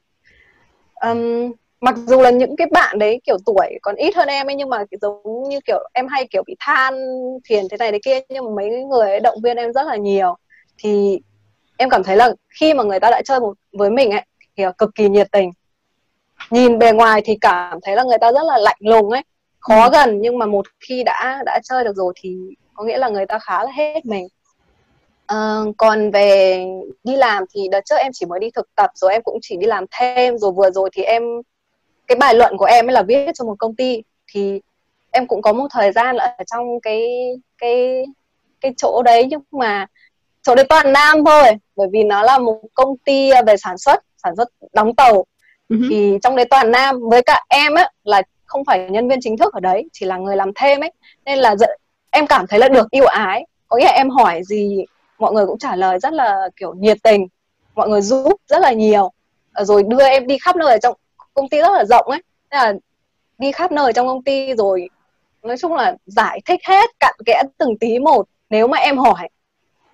[1.02, 4.54] Um, mặc dù là những cái bạn đấy kiểu tuổi còn ít hơn em ấy
[4.54, 6.94] nhưng mà giống như kiểu em hay kiểu bị than
[7.48, 9.96] phiền thế này thế kia nhưng mà mấy người ấy động viên em rất là
[9.96, 10.36] nhiều.
[10.78, 11.20] Thì
[11.76, 14.22] em cảm thấy là khi mà người ta đã chơi một với mình ấy
[14.56, 15.50] thì cực kỳ nhiệt tình
[16.50, 19.22] nhìn bề ngoài thì cảm thấy là người ta rất là lạnh lùng ấy
[19.60, 19.90] khó ừ.
[19.92, 22.36] gần nhưng mà một khi đã đã chơi được rồi thì
[22.74, 24.28] có nghĩa là người ta khá là hết mình
[25.26, 26.64] à, còn về
[27.04, 29.56] đi làm thì đợt trước em chỉ mới đi thực tập rồi em cũng chỉ
[29.56, 31.22] đi làm thêm rồi vừa rồi thì em
[32.06, 34.60] cái bài luận của em ấy là viết cho một công ty thì
[35.10, 37.08] em cũng có một thời gian ở trong cái
[37.58, 38.04] cái
[38.60, 39.86] cái chỗ đấy nhưng mà
[40.42, 41.44] chỗ đấy toàn nam thôi
[41.76, 45.24] bởi vì nó là một công ty về sản xuất sản xuất đóng tàu
[45.68, 45.86] uh-huh.
[45.90, 49.36] thì trong đấy toàn nam, với cả em á, là không phải nhân viên chính
[49.36, 50.92] thức ở đấy, chỉ là người làm thêm ấy.
[51.24, 51.54] Nên là
[52.10, 53.46] em cảm thấy là được yêu ái.
[53.68, 54.84] Có nghĩa là em hỏi gì,
[55.18, 57.26] mọi người cũng trả lời rất là, kiểu, nhiệt tình.
[57.74, 59.12] Mọi người giúp rất là nhiều.
[59.52, 60.94] Ờ, rồi đưa em đi khắp nơi ở trong
[61.34, 62.22] công ty rất là rộng ấy.
[62.50, 62.72] Nên là
[63.38, 64.88] đi khắp nơi trong công ty rồi,
[65.42, 69.28] nói chung là giải thích hết cặn kẽ từng tí một, nếu mà em hỏi.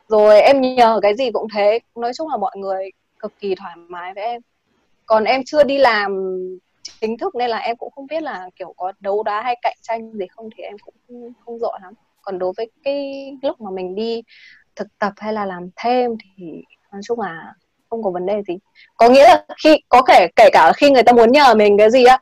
[0.08, 1.78] Rồi em nhờ cái gì cũng thế.
[1.94, 4.42] Nói chung là mọi người cực kỳ thoải mái với em
[5.12, 6.36] còn em chưa đi làm
[7.00, 9.76] chính thức nên là em cũng không biết là kiểu có đấu đá hay cạnh
[9.82, 11.94] tranh gì không thì em cũng không, không rõ lắm.
[12.22, 14.22] Còn đối với cái lúc mà mình đi
[14.76, 16.44] thực tập hay là làm thêm thì
[16.92, 17.54] nói chung là
[17.90, 18.54] không có vấn đề gì.
[18.96, 21.90] Có nghĩa là khi có thể kể cả khi người ta muốn nhờ mình cái
[21.90, 22.18] gì á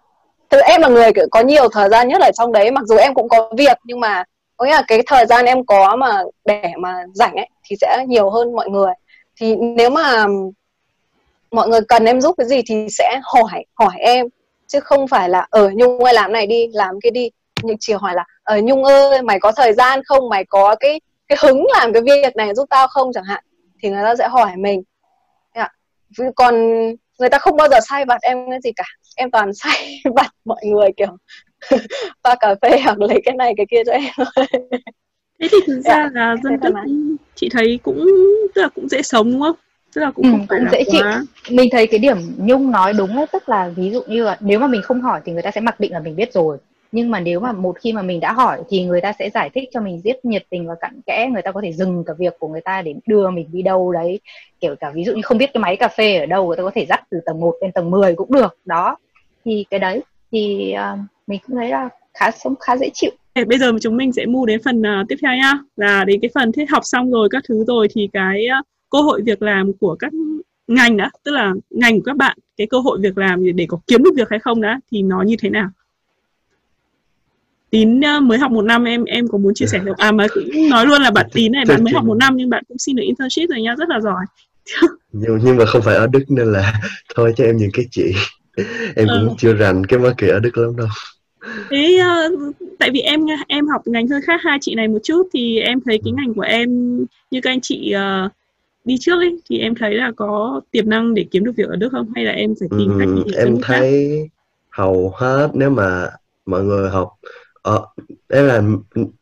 [0.50, 3.14] thực em là người có nhiều thời gian nhất ở trong đấy mặc dù em
[3.14, 4.24] cũng có việc nhưng mà
[4.56, 8.04] có nghĩa là cái thời gian em có mà để mà rảnh ấy thì sẽ
[8.08, 8.92] nhiều hơn mọi người.
[9.36, 10.26] Thì nếu mà
[11.50, 14.26] mọi người cần em giúp cái gì thì sẽ hỏi hỏi em
[14.66, 17.30] chứ không phải là ở ờ, nhung ơi làm này đi làm cái đi.
[17.62, 20.28] Nhưng chỉ hỏi là ở ờ, nhung ơi mày có thời gian không?
[20.28, 23.12] Mày có cái cái hứng làm cái việc này giúp tao không?
[23.12, 23.44] Chẳng hạn.
[23.82, 24.82] Thì người ta sẽ hỏi mình.
[26.36, 26.54] Còn
[27.18, 28.84] người ta không bao giờ sai vặt em cái gì cả.
[29.16, 31.16] Em toàn sai vặt mọi người kiểu
[32.24, 34.26] pha cà phê hoặc lấy cái này cái kia cho em
[35.40, 36.74] thế thì thực ra là dân tức
[37.34, 38.06] chị thấy cũng
[38.54, 39.56] tức là cũng dễ sống đúng không
[39.94, 41.22] tức là cũng ừ, không phải cũng là dễ quá...
[41.44, 41.56] chịu.
[41.56, 44.58] Mình thấy cái điểm nhung nói đúng ấy tức là ví dụ như là nếu
[44.58, 46.58] mà mình không hỏi thì người ta sẽ mặc định là mình biết rồi.
[46.92, 49.50] Nhưng mà nếu mà một khi mà mình đã hỏi thì người ta sẽ giải
[49.54, 51.28] thích cho mình rất nhiệt tình và cặn kẽ.
[51.32, 53.92] Người ta có thể dừng cả việc của người ta để đưa mình đi đâu
[53.92, 54.20] đấy.
[54.60, 56.62] Kiểu cả ví dụ như không biết cái máy cà phê ở đâu người ta
[56.62, 58.58] có thể dắt từ tầng 1 lên tầng 10 cũng được.
[58.64, 58.96] Đó.
[59.44, 60.00] Thì cái đấy
[60.32, 63.10] thì uh, mình cũng thấy là khá sống khá dễ chịu.
[63.46, 65.58] Bây giờ chúng mình sẽ move đến phần uh, tiếp theo nhá.
[65.76, 69.00] Là đến cái phần thiết học xong rồi các thứ rồi thì cái uh, cơ
[69.00, 70.12] hội việc làm của các
[70.68, 73.80] ngành đã tức là ngành của các bạn cái cơ hội việc làm để có
[73.86, 75.70] kiếm được việc hay không đã thì nó như thế nào?
[77.70, 79.98] Tín uh, mới học một năm em em có muốn chia sẻ được?
[79.98, 82.50] À mà cũng nói luôn là bạn tín này bạn mới học một năm nhưng
[82.50, 84.24] bạn cũng xin được internship rồi nha rất là giỏi.
[85.12, 86.80] Nhưng, nhưng mà không phải ở đức nên là
[87.14, 88.12] thôi cho em những cái chị.
[88.96, 89.34] Em cũng ừ.
[89.38, 90.86] chưa rành cái market ở đức lắm đâu.
[91.70, 95.28] Thế uh, tại vì em em học ngành hơi khác hai chị này một chút
[95.34, 96.98] thì em thấy cái ngành của em
[97.30, 97.94] như các anh chị
[98.26, 98.32] uh,
[98.84, 101.76] đi trước ấy thì em thấy là có tiềm năng để kiếm được việc ở
[101.76, 104.36] Đức không hay là em phải tìm cách ừ, em thấy khác?
[104.70, 106.08] hầu hết nếu mà
[106.46, 107.08] mọi người học
[107.62, 107.86] ờ,
[108.28, 108.62] đấy là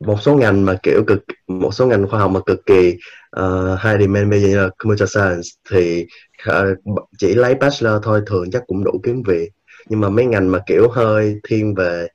[0.01, 2.97] một số ngành mà kiểu cực một số ngành khoa học mà cực kỳ
[3.41, 6.07] uh, high demand bây giờ là computer science thì
[6.49, 9.51] uh, chỉ lấy bachelor thôi thường chắc cũng đủ kiếm việc
[9.89, 12.07] nhưng mà mấy ngành mà kiểu hơi thiên về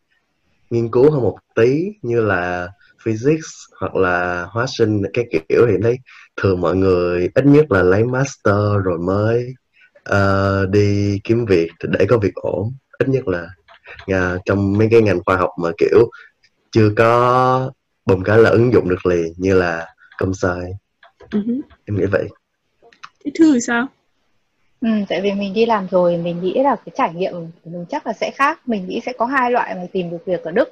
[0.69, 2.67] nghiên cứu hơn một tí như là
[3.03, 3.47] physics
[3.79, 5.97] hoặc là hóa sinh cái kiểu thì đấy
[6.41, 9.53] thường mọi người ít nhất là lấy master rồi mới
[10.09, 12.73] uh, đi kiếm việc để có việc ổn.
[12.97, 13.47] Ít nhất là
[14.11, 16.09] uh, trong mấy cái ngành khoa học mà kiểu
[16.71, 17.71] chưa có
[18.05, 20.71] bùm cái là ứng dụng được liền như là công sai.
[21.29, 21.61] Uh-huh.
[21.85, 22.27] em nghĩ vậy.
[23.25, 23.87] Thế thư thì sao?
[24.81, 27.85] Ừ, tại vì mình đi làm rồi mình nghĩ là cái trải nghiệm của mình
[27.89, 28.59] chắc là sẽ khác.
[28.65, 30.69] Mình nghĩ sẽ có hai loại mà tìm được việc ở Đức.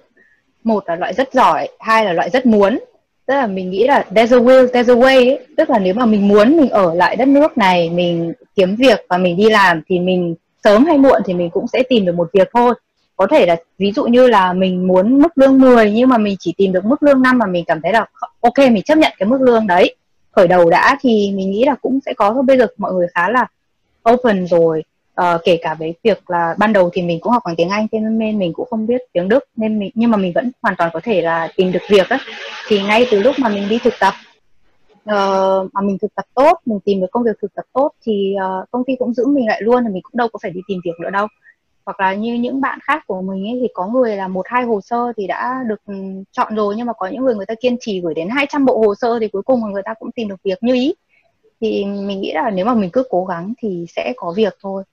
[0.63, 2.79] Một là loại rất giỏi hai là loại rất muốn
[3.25, 5.39] tức là mình nghĩ là there's a will, there's a way ấy.
[5.57, 9.05] tức là nếu mà mình muốn mình ở lại đất nước này, mình kiếm việc
[9.09, 12.15] và mình đi làm thì mình sớm hay muộn thì mình cũng sẽ tìm được
[12.15, 12.73] một việc thôi.
[13.15, 16.35] Có thể là ví dụ như là mình muốn mức lương 10 nhưng mà mình
[16.39, 18.05] chỉ tìm được mức lương năm mà mình cảm thấy là
[18.41, 19.95] ok, mình chấp nhận cái mức lương đấy.
[20.31, 22.43] Khởi đầu đã thì mình nghĩ là cũng sẽ có thôi.
[22.43, 23.47] Bây giờ mọi người khá là
[24.11, 24.83] open rồi
[25.21, 27.87] uh, kể cả với việc là ban đầu thì mình cũng học bằng tiếng Anh
[27.91, 30.75] thế nên mình cũng không biết tiếng Đức nên mình nhưng mà mình vẫn hoàn
[30.75, 32.19] toàn có thể là tìm được việc á.
[32.67, 34.13] Thì ngay từ lúc mà mình đi thực tập
[35.09, 38.35] uh, mà mình thực tập tốt mình tìm được công việc thực tập tốt thì
[38.37, 40.61] uh, công ty cũng giữ mình lại luôn thì mình cũng đâu có phải đi
[40.67, 41.27] tìm việc nữa đâu.
[41.85, 44.63] Hoặc là như những bạn khác của mình ấy thì có người là một hai
[44.63, 45.93] hồ sơ thì đã được ừ,
[46.31, 48.77] chọn rồi nhưng mà có những người người ta kiên trì gửi đến 200 bộ
[48.77, 50.93] hồ sơ thì cuối cùng người ta cũng tìm được việc như ý.
[51.61, 54.83] Thì mình nghĩ là nếu mà mình cứ cố gắng thì sẽ có việc thôi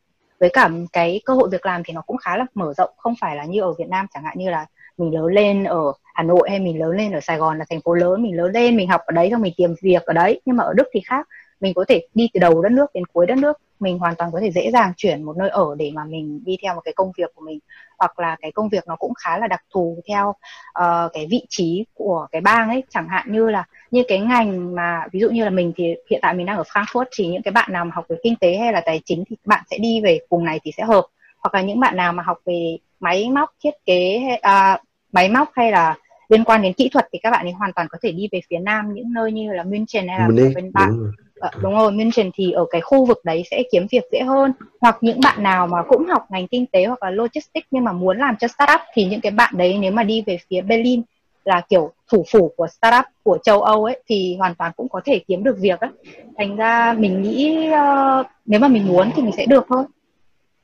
[0.40, 3.14] với cả cái cơ hội việc làm thì nó cũng khá là mở rộng, không
[3.20, 4.66] phải là như ở Việt Nam, chẳng hạn như là
[4.98, 7.81] mình lớn lên ở Hà Nội hay mình lớn lên ở Sài Gòn là thành
[7.81, 10.40] phố lớn, mình lớn lên mình học ở đấy xong mình tìm việc ở đấy.
[10.44, 11.29] Nhưng mà ở Đức thì khác,
[11.61, 14.31] mình có thể đi từ đầu đất nước đến cuối đất nước mình hoàn toàn
[14.33, 16.95] có thể dễ dàng chuyển một nơi ở để mà mình đi theo một cái
[16.97, 17.59] công việc của mình
[17.99, 21.47] hoặc là cái công việc nó cũng khá là đặc thù theo uh, cái vị
[21.49, 22.83] trí của cái bang ấy.
[22.91, 26.21] Chẳng hạn như là như cái ngành mà ví dụ như là mình thì hiện
[26.23, 28.57] tại mình đang ở Frankfurt thì những cái bạn nào mà học về kinh tế
[28.57, 31.07] hay là tài chính thì bạn sẽ đi về vùng này thì sẽ hợp.
[31.43, 34.81] Hoặc là những bạn nào mà học về máy móc thiết kế hay, uh,
[35.12, 35.97] máy móc hay là
[36.29, 38.41] liên quan đến kỹ thuật thì các bạn ấy hoàn toàn có thể đi về
[38.51, 42.31] phía nam những nơi như là München hay là bên bạn Ờ, đúng rồi München
[42.35, 45.66] thì ở cái khu vực đấy sẽ kiếm việc dễ hơn hoặc những bạn nào
[45.66, 48.81] mà cũng học ngành kinh tế hoặc là logistics nhưng mà muốn làm cho startup
[48.94, 51.03] thì những cái bạn đấy nếu mà đi về phía Berlin
[51.44, 55.01] là kiểu thủ phủ của startup của châu Âu ấy thì hoàn toàn cũng có
[55.05, 55.90] thể kiếm được việc ấy.
[56.38, 59.85] Thành ra mình nghĩ uh, nếu mà mình muốn thì mình sẽ được thôi.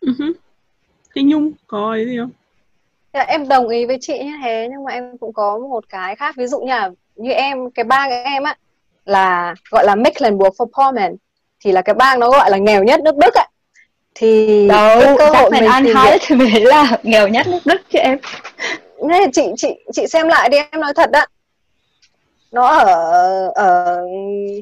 [0.00, 0.32] Uh-huh.
[1.14, 2.30] thế nhung có ấy gì không
[3.12, 6.16] dạ, em đồng ý với chị như thế nhưng mà em cũng có một cái
[6.16, 8.56] khác ví dụ như là như em cái bang em á
[9.04, 11.16] là gọi là Mecklenburg-Vorpommern
[11.60, 13.46] thì là cái bang nó gọi là nghèo nhất nước Đức ạ
[14.14, 17.98] thì đâu cơ hội mình ăn hái thì mới là nghèo nhất nước Đức chứ
[17.98, 18.18] em.
[19.02, 21.26] Nên chị chị chị xem lại đi em nói thật đó
[22.52, 24.00] nó ở ở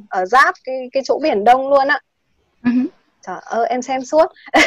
[0.09, 1.99] ở giáp cái cái chỗ biển đông luôn á.
[2.65, 2.87] Uh-huh.
[3.27, 4.27] trời ơi em xem suốt.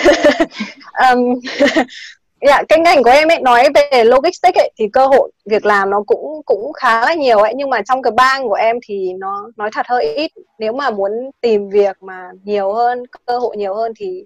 [1.11, 1.19] Um,
[2.39, 5.89] yeah, cái ngành của em ấy nói về logistics ấy thì cơ hội việc làm
[5.89, 7.53] nó cũng cũng khá là nhiều ấy.
[7.55, 10.31] Nhưng mà trong cái bang của em thì nó nói thật hơi ít.
[10.59, 14.25] Nếu mà muốn tìm việc mà nhiều hơn cơ hội nhiều hơn thì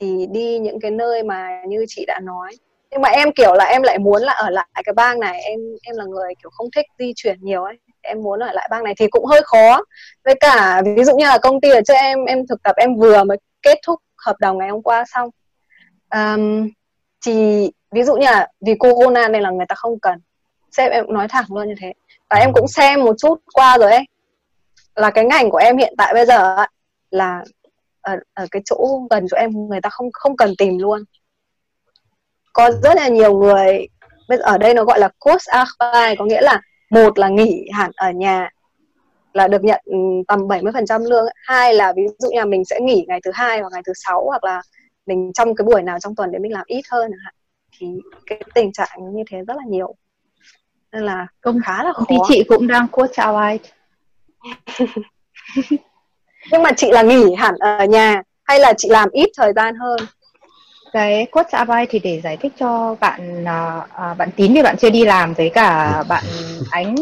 [0.00, 2.50] thì đi những cái nơi mà như chị đã nói.
[2.90, 5.40] Nhưng mà em kiểu là em lại muốn là ở lại cái bang này.
[5.42, 7.74] Em em là người kiểu không thích di chuyển nhiều ấy.
[8.02, 9.84] Em muốn ở lại bang này thì cũng hơi khó.
[10.24, 12.96] Với cả ví dụ như là công ty ở cho em em thực tập em
[12.96, 15.30] vừa mới kết thúc hợp đồng ngày hôm qua xong.
[16.14, 16.68] Um,
[17.26, 20.18] thì ví dụ như là vì corona nên là người ta không cần.
[20.72, 21.92] Sếp em cũng nói thẳng luôn như thế.
[22.30, 24.04] Và em cũng xem một chút qua rồi ấy.
[24.94, 26.56] Là cái ngành của em hiện tại bây giờ
[27.10, 27.44] là
[28.00, 31.04] ở, ở cái chỗ gần chỗ em người ta không không cần tìm luôn.
[32.52, 33.88] Có rất là nhiều người
[34.28, 37.68] bây giờ ở đây nó gọi là course archive có nghĩa là một là nghỉ
[37.72, 38.50] hẳn ở nhà
[39.32, 39.96] là được nhận ừ,
[40.28, 43.60] tầm 70% lương hai là ví dụ như là mình sẽ nghỉ ngày thứ hai
[43.60, 44.62] hoặc ngày thứ sáu hoặc là
[45.08, 47.10] mình trong cái buổi nào trong tuần để mình làm ít hơn
[47.78, 47.86] thì
[48.26, 49.94] cái tình trạng như thế rất là nhiều.
[50.92, 52.04] Nên là công khá là khó.
[52.08, 53.60] thì chị cũng đang coach Arbeit
[56.52, 59.74] nhưng mà chị là nghỉ hẳn ở nhà hay là chị làm ít thời gian
[59.74, 60.00] hơn
[60.92, 64.90] cái coach Arbeit thì để giải thích cho bạn uh, bạn tín vì bạn chưa
[64.90, 66.24] đi làm với cả bạn
[66.70, 66.96] ánh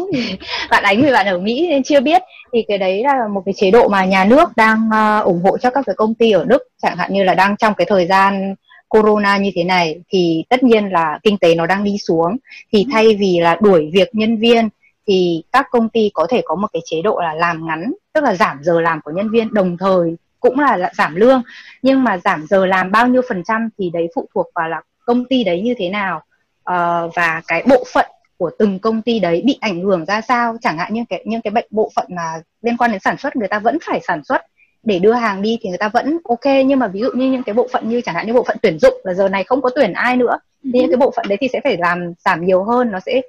[0.69, 2.21] bạn ánh vì bạn ở Mỹ nên chưa biết.
[2.53, 5.57] Thì cái đấy là một cái chế độ mà nhà nước đang uh, ủng hộ
[5.57, 8.07] cho các cái công ty ở Đức chẳng hạn như là đang trong cái thời
[8.07, 8.55] gian
[8.89, 12.37] corona như thế này thì tất nhiên là kinh tế nó đang đi xuống.
[12.73, 12.89] Thì ừ.
[12.91, 14.69] thay vì là đuổi việc nhân viên
[15.07, 18.23] thì các công ty có thể có một cái chế độ là làm ngắn tức
[18.23, 19.53] là giảm giờ làm của nhân viên.
[19.53, 20.15] Đồng thời
[20.47, 21.41] cũng là giảm lương.
[21.81, 24.81] Nhưng mà giảm giờ làm bao nhiêu phần trăm thì đấy phụ thuộc vào là
[25.05, 26.23] công ty đấy như thế nào.
[26.69, 28.05] Uh, và cái bộ phận
[28.37, 30.57] của từng công ty đấy bị ảnh hưởng ra sao.
[30.61, 33.35] Chẳng hạn như cái những cái bệnh bộ phận mà liên quan đến sản xuất
[33.35, 34.41] người ta vẫn phải sản xuất
[34.83, 36.45] để đưa hàng đi thì người ta vẫn ok.
[36.65, 38.57] Nhưng mà ví dụ như những cái bộ phận như chẳng hạn như bộ phận
[38.61, 41.25] tuyển dụng là giờ này không có tuyển ai nữa thì những cái bộ phận
[41.29, 42.91] đấy thì sẽ phải làm giảm nhiều hơn.
[42.91, 43.21] Nó sẽ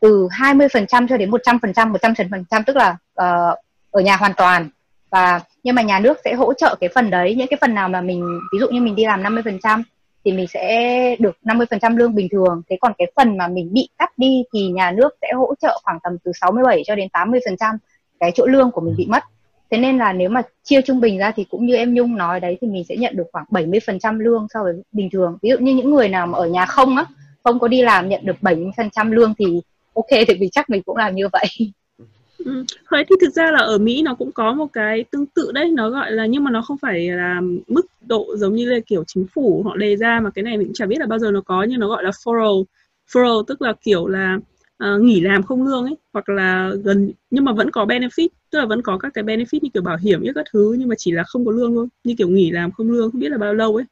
[0.00, 3.58] từ 20% cho đến 100% 100% tức là uh,
[3.90, 4.68] ở nhà hoàn toàn
[5.10, 7.88] và nhưng mà nhà nước sẽ hỗ trợ cái phần đấy, những cái phần nào
[7.88, 9.82] mà mình, ví dụ như mình đi làm 50%
[10.24, 12.62] thì mình sẽ được 50% lương bình thường.
[12.70, 15.80] Thế còn cái phần mà mình bị cắt đi thì nhà nước sẽ hỗ trợ
[15.84, 17.76] khoảng tầm từ 67 cho đến 80%
[18.20, 19.24] cái chỗ lương của mình bị mất.
[19.70, 22.40] Thế nên là nếu mà chia trung bình ra thì cũng như em Nhung nói
[22.40, 25.38] đấy thì mình sẽ nhận được khoảng 70% lương so với bình thường.
[25.42, 27.04] Ví dụ như những người nào mà ở nhà không á,
[27.44, 29.60] không có đi làm nhận được 70% lương thì
[29.94, 31.46] ok thì vì chắc mình cũng làm như vậy.
[32.44, 32.64] Ừ.
[32.90, 35.70] Thế thì thực ra là ở Mỹ nó cũng có một cái tương tự đấy
[35.70, 39.04] nó gọi là nhưng mà nó không phải là mức độ giống như là kiểu
[39.06, 41.30] chính phủ họ đề ra mà cái này mình cũng chả biết là bao giờ
[41.30, 42.64] nó có nhưng nó gọi là furlough.
[43.12, 44.38] Furlough tức là kiểu là
[44.84, 48.58] uh, nghỉ làm không lương ấy hoặc là gần nhưng mà vẫn có benefit tức
[48.58, 50.94] là vẫn có các cái benefit như kiểu bảo hiểm như các thứ nhưng mà
[50.98, 53.38] chỉ là không có lương thôi như kiểu nghỉ làm không lương không biết là
[53.38, 53.84] bao lâu ấy.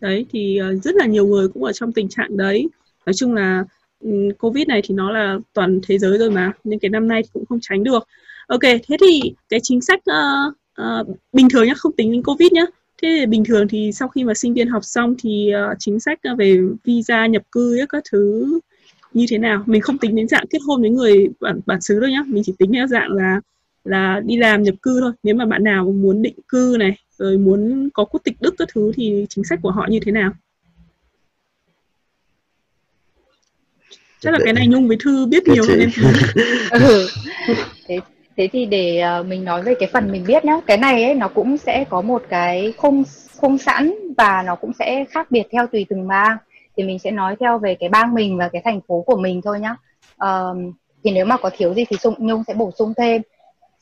[0.00, 2.68] Đấy thì uh, rất là nhiều người cũng ở trong tình trạng đấy.
[3.06, 3.64] Nói chung là
[4.04, 7.22] Ừ, covid này thì nó là toàn thế giới rồi mà nên cái năm nay
[7.22, 8.08] thì cũng không tránh được.
[8.46, 12.52] Ok thế thì cái chính sách uh, uh, bình thường nhá không tính đến covid
[12.52, 12.64] nhá.
[13.02, 16.00] Thế thì bình thường thì sau khi mà sinh viên học xong thì uh, chính
[16.00, 18.46] sách về visa nhập cư ấy, các thứ
[19.12, 19.62] như thế nào?
[19.66, 22.22] Mình không tính đến dạng kết hôn với người bản bản xứ đâu nhá.
[22.26, 23.40] Mình chỉ tính theo dạng là
[23.84, 25.12] là đi làm nhập cư thôi.
[25.22, 28.68] Nếu mà bạn nào muốn định cư này rồi muốn có quốc tịch đức các
[28.74, 30.32] thứ thì chính sách của họ như thế nào?
[34.20, 35.90] Chắc là cái này nhung với thư biết nhiều hơn em.
[36.70, 37.08] Ừ.
[37.88, 38.00] thế
[38.36, 40.60] thế thì để uh, mình nói về cái phần mình biết nhá.
[40.66, 43.04] Cái này ấy nó cũng sẽ có một cái khung
[43.40, 46.36] khung sẵn và nó cũng sẽ khác biệt theo tùy từng bang.
[46.76, 49.40] Thì mình sẽ nói theo về cái bang mình và cái thành phố của mình
[49.44, 49.76] thôi nhá.
[50.24, 53.22] Uh, thì nếu mà có thiếu gì thì nhung sẽ bổ sung thêm.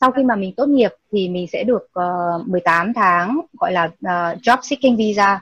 [0.01, 3.71] Sau khi mà mình tốt nghiệp thì mình sẽ được uh, ờ, 18 tháng gọi
[3.71, 5.41] là uh, job seeking visa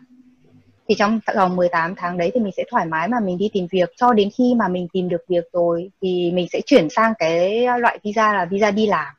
[0.87, 3.67] thì trong vòng 18 tháng đấy thì mình sẽ thoải mái mà mình đi tìm
[3.71, 7.13] việc cho đến khi mà mình tìm được việc rồi thì mình sẽ chuyển sang
[7.19, 9.13] cái loại visa là visa đi làm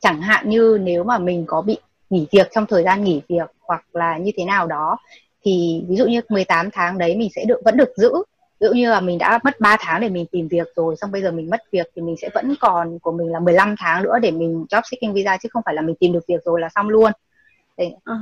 [0.00, 1.76] chẳng hạn như nếu mà mình có bị
[2.10, 4.96] nghỉ việc trong thời gian nghỉ việc hoặc là như thế nào đó,
[5.44, 8.12] thì ví dụ như 18 tháng đấy mình sẽ được, vẫn được giữ
[8.60, 11.12] ví dụ như là mình đã mất 3 tháng để mình tìm việc rồi, xong
[11.12, 14.02] bây giờ mình mất việc thì mình sẽ vẫn còn của mình là 15 tháng
[14.02, 16.60] nữa để mình job seeking visa chứ không phải là mình tìm được việc rồi
[16.60, 17.12] là xong luôn.
[17.76, 17.94] Đấy.
[18.04, 18.14] À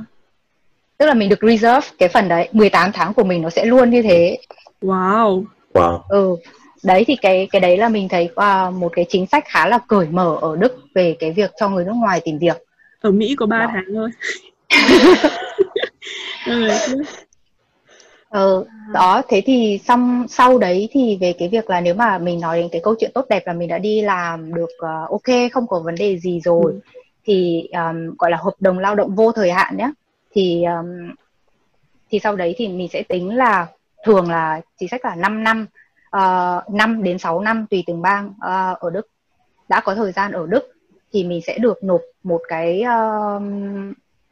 [1.01, 3.89] tức là mình được reserve cái phần đấy 18 tháng của mình nó sẽ luôn
[3.89, 4.37] như thế.
[4.81, 5.43] Wow.
[5.73, 6.01] Wow.
[6.09, 6.35] Ừ.
[6.83, 9.79] Đấy thì cái cái đấy là mình thấy uh, một cái chính sách khá là
[9.87, 12.63] cởi mở ở Đức về cái việc cho người nước ngoài tìm việc.
[13.01, 13.67] Ở Mỹ có 3 đó.
[13.73, 14.09] tháng thôi.
[16.45, 16.67] Ừ,
[18.29, 22.39] ừ, đó thế thì xong sau đấy thì về cái việc là nếu mà mình
[22.39, 25.51] nói đến cái câu chuyện tốt đẹp là mình đã đi làm được uh, ok
[25.51, 26.79] không có vấn đề gì rồi ừ.
[27.23, 29.91] thì um, gọi là hợp đồng lao động vô thời hạn nhé
[30.33, 31.15] thì um,
[32.09, 33.67] thì sau đấy thì mình sẽ tính là
[34.05, 35.65] thường là chính sách là 5 năm
[36.17, 39.07] uh, 5 ờ, đến 6 năm tùy từng bang uh, ở Đức.
[39.69, 40.71] Đã có thời gian ở Đức
[41.13, 43.41] thì mình sẽ được nộp một cái uh,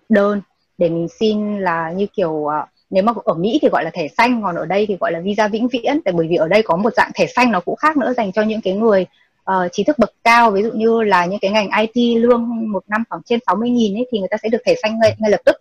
[0.10, 0.42] đơn
[0.78, 2.52] để mình xin là như kiểu uh,
[2.90, 5.20] nếu mà ở Mỹ thì gọi là thẻ xanh còn ở đây thì gọi là
[5.20, 6.02] visa vĩnh viễn.
[6.06, 8.32] Tại bởi vì ở đây có một dạng thẻ xanh nó cũng khác nữa dành
[8.32, 9.06] cho những cái người
[9.52, 10.52] uh, trí thức bậc cao.
[10.52, 13.98] Ví dụ như là những cái ngành IT lương một năm khoảng trên 60 nghìn
[13.98, 15.56] ấy thì người ta sẽ được thẻ xanh ngay, ngay lập tức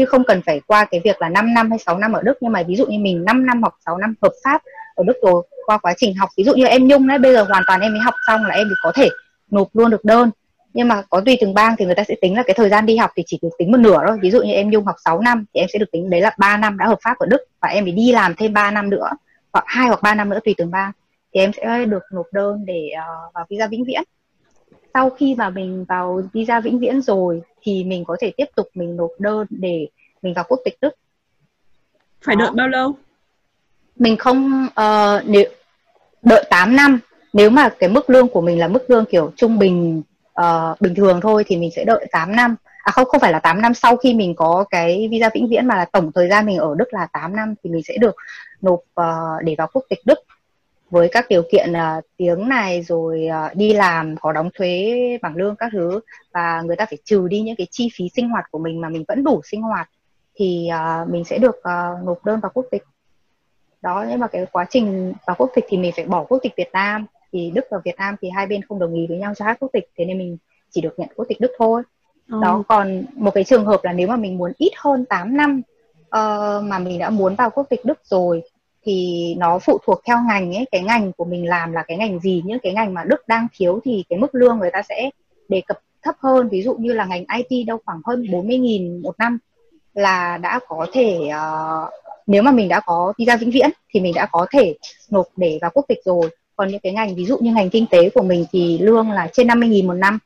[0.00, 2.38] chứ không cần phải qua cái việc là 5 năm hay 6 năm ở Đức.
[2.40, 4.62] Nhưng mà ví dụ như mình 5 năm hoặc 6 năm hợp pháp
[4.94, 6.28] ở Đức rồi qua quá trình học.
[6.36, 8.54] Ví dụ như em Nhung đấy bây giờ hoàn toàn em mới học xong là
[8.54, 9.08] em thì có thể
[9.50, 10.30] nộp luôn được đơn.
[10.74, 12.86] Nhưng mà có tùy từng bang thì người ta sẽ tính là cái thời gian
[12.86, 14.18] đi học thì chỉ được tính một nửa thôi.
[14.22, 16.34] Ví dụ như em Nhung học 6 năm thì em sẽ được tính đấy là
[16.38, 17.40] 3 năm đã hợp pháp ở Đức.
[17.60, 19.08] Và em phải đi làm thêm 3 năm nữa
[19.52, 20.92] hoặc hai hoặc 3 năm nữa tùy từng bang.
[21.34, 24.02] Thì em sẽ được nộp đơn để uh, vào visa vĩnh viễn
[24.94, 28.68] sau khi mà mình vào visa vĩnh viễn rồi thì mình có thể tiếp tục
[28.74, 29.88] mình nộp đơn để
[30.22, 30.94] mình vào quốc tịch Đức.
[32.24, 32.94] Phải đợi bao lâu?
[33.96, 35.44] Mình không uh, nếu
[36.22, 37.00] đợi 8 năm.
[37.32, 40.02] Nếu mà cái mức lương của mình là mức lương kiểu trung bình
[40.40, 42.56] uh, bình thường thôi thì mình sẽ đợi 8 năm.
[42.82, 43.74] À không không phải là 8 năm.
[43.74, 46.74] Sau khi mình có cái visa vĩnh viễn mà là tổng thời gian mình ở
[46.78, 48.14] Đức là 8 năm thì mình sẽ được
[48.60, 50.18] nộp uh, để vào quốc tịch Đức
[50.90, 55.36] với các điều kiện uh, tiếng này rồi uh, đi làm có đóng thuế bảng
[55.36, 56.00] lương các thứ
[56.32, 58.88] và người ta phải trừ đi những cái chi phí sinh hoạt của mình mà
[58.88, 59.90] mình vẫn đủ sinh hoạt
[60.34, 60.68] thì
[61.02, 62.82] uh, mình sẽ được uh, nộp đơn vào quốc tịch
[63.82, 66.52] đó nhưng mà cái quá trình vào quốc tịch thì mình phải bỏ quốc tịch
[66.56, 69.34] Việt Nam thì Đức và Việt Nam thì hai bên không đồng ý với nhau
[69.36, 70.36] cho hai quốc tịch thế nên mình
[70.70, 71.82] chỉ được nhận quốc tịch Đức thôi
[72.28, 72.38] ừ.
[72.42, 75.62] đó còn một cái trường hợp là nếu mà mình muốn ít hơn 8 năm
[76.02, 78.42] uh, mà mình đã muốn vào quốc tịch Đức rồi
[78.86, 82.20] thì nó phụ thuộc theo ngành ấy cái ngành của mình làm là cái ngành
[82.20, 85.10] gì những cái ngành mà Đức đang thiếu thì cái mức lương người ta sẽ
[85.48, 86.48] đề cập thấp hơn.
[86.48, 89.38] Ví dụ như là ngành IT đâu khoảng hơn 40.000 một năm
[89.94, 91.92] là đã có thể uh,
[92.26, 94.74] nếu mà mình đã có visa vĩnh viễn thì mình đã có thể
[95.10, 96.30] nộp để vào quốc tịch rồi.
[96.56, 99.28] Còn những cái ngành ví dụ như ngành kinh tế của mình thì lương là
[99.32, 100.18] trên 50.000 một năm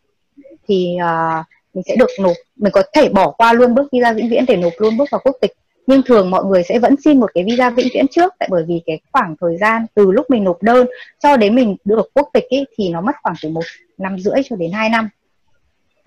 [0.69, 1.45] thì uh,
[1.75, 4.57] mình sẽ được nộp mình có thể bỏ qua luôn bước visa vĩnh viễn để
[4.57, 5.53] nộp luôn bước vào quốc tịch
[5.87, 8.64] nhưng thường mọi người sẽ vẫn xin một cái visa vĩnh viễn trước tại bởi
[8.68, 10.87] vì cái khoảng thời gian từ lúc mình nộp đơn
[11.22, 13.64] cho đến mình được quốc tịch ý, thì nó mất khoảng từ một
[13.99, 15.09] năm rưỡi cho đến 2 năm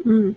[0.06, 0.34] ừ.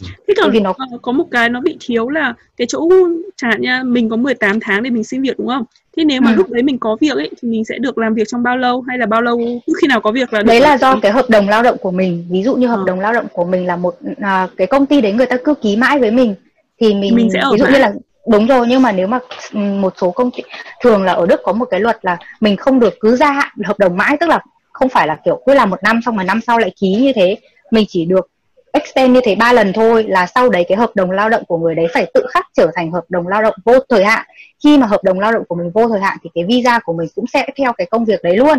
[0.00, 2.88] Thế còn vì nó có một cái nó bị thiếu là cái chỗ
[3.36, 5.64] chẳng hạn nha, mình có 18 tháng để mình xin việc đúng không?
[5.96, 6.36] Thế nếu mà ừ.
[6.36, 8.80] lúc đấy mình có việc ấy thì mình sẽ được làm việc trong bao lâu
[8.80, 11.12] hay là bao lâu cứ khi nào có việc là được Đấy là do cái
[11.12, 12.26] hợp đồng lao động của mình.
[12.30, 12.86] Ví dụ như hợp à.
[12.86, 15.54] đồng lao động của mình là một à, cái công ty đấy người ta cứ
[15.54, 16.34] ký mãi với mình
[16.80, 17.72] thì mình, mình sẽ ở ví dụ mãi.
[17.72, 17.92] như là
[18.26, 19.18] đúng rồi nhưng mà nếu mà
[19.52, 20.42] ừ, một số công ty
[20.82, 23.52] thường là ở Đức có một cái luật là mình không được cứ gia hạn
[23.64, 24.40] hợp đồng mãi tức là
[24.72, 27.12] không phải là kiểu cứ làm một năm xong rồi năm sau lại ký như
[27.12, 27.36] thế
[27.70, 28.30] mình chỉ được
[28.72, 31.58] extend như thế ba lần thôi là sau đấy cái hợp đồng lao động của
[31.58, 34.26] người đấy phải tự khắc trở thành hợp đồng lao động vô thời hạn
[34.64, 36.92] khi mà hợp đồng lao động của mình vô thời hạn thì cái visa của
[36.92, 38.58] mình cũng sẽ theo cái công việc đấy luôn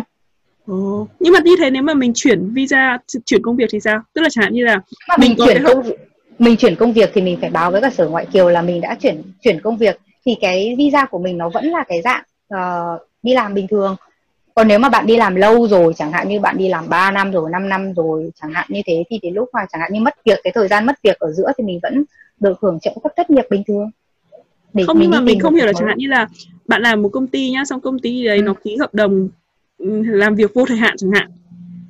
[0.66, 0.74] Ừ.
[1.20, 4.00] Nhưng mà như thế nếu mà mình chuyển visa chuyển công việc thì sao?
[4.12, 5.98] Tức là chẳng hạn như là mà mình, mình chuyển công việc
[6.38, 8.80] mình chuyển công việc thì mình phải báo với cả sở ngoại kiều là mình
[8.80, 10.00] đã chuyển chuyển công việc.
[10.26, 12.22] Thì cái visa của mình nó vẫn là cái dạng
[12.54, 13.96] uh, đi làm bình thường.
[14.54, 17.10] Còn nếu mà bạn đi làm lâu rồi chẳng hạn như bạn đi làm 3
[17.10, 19.92] năm rồi 5 năm rồi chẳng hạn như thế thì đến lúc mà chẳng hạn
[19.92, 22.04] như mất việc cái thời gian mất việc ở giữa thì mình vẫn
[22.40, 23.90] được hưởng trợ cấp thất nghiệp bình thường.
[24.72, 26.26] Để không nhưng mà mình không hiểu là chẳng hạn như là
[26.66, 28.42] bạn làm một công ty nhá xong công ty đấy ừ.
[28.42, 29.28] nó ký hợp đồng
[29.78, 31.30] ừ, làm việc vô thời hạn chẳng hạn.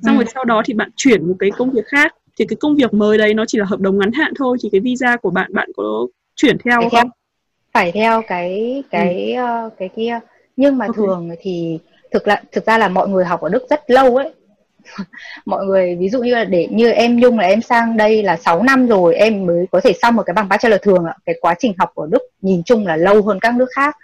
[0.03, 0.17] Xong ừ.
[0.17, 2.93] rồi sau đó thì bạn chuyển một cái công việc khác thì cái công việc
[2.93, 5.53] mới đấy nó chỉ là hợp đồng ngắn hạn thôi thì cái visa của bạn
[5.53, 6.99] bạn có chuyển theo phải không?
[7.01, 7.11] theo,
[7.73, 9.65] phải theo cái cái ừ.
[9.65, 10.19] uh, cái kia.
[10.57, 10.97] Nhưng mà okay.
[10.97, 11.79] thường thì
[12.11, 14.33] thực là thực ra là mọi người học ở Đức rất lâu ấy.
[15.45, 18.37] Mọi người ví dụ như là để như em Nhung là em sang đây là
[18.37, 21.15] 6 năm rồi em mới có thể xong một cái bằng bachelor thường ạ.
[21.25, 23.95] Cái quá trình học ở Đức nhìn chung là lâu hơn các nước khác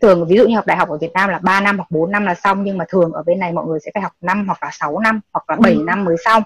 [0.00, 2.10] thường ví dụ như học đại học ở Việt Nam là 3 năm hoặc 4
[2.10, 4.46] năm là xong nhưng mà thường ở bên này mọi người sẽ phải học 5
[4.46, 5.82] hoặc là 6 năm hoặc là 7 ừ.
[5.86, 6.42] năm mới xong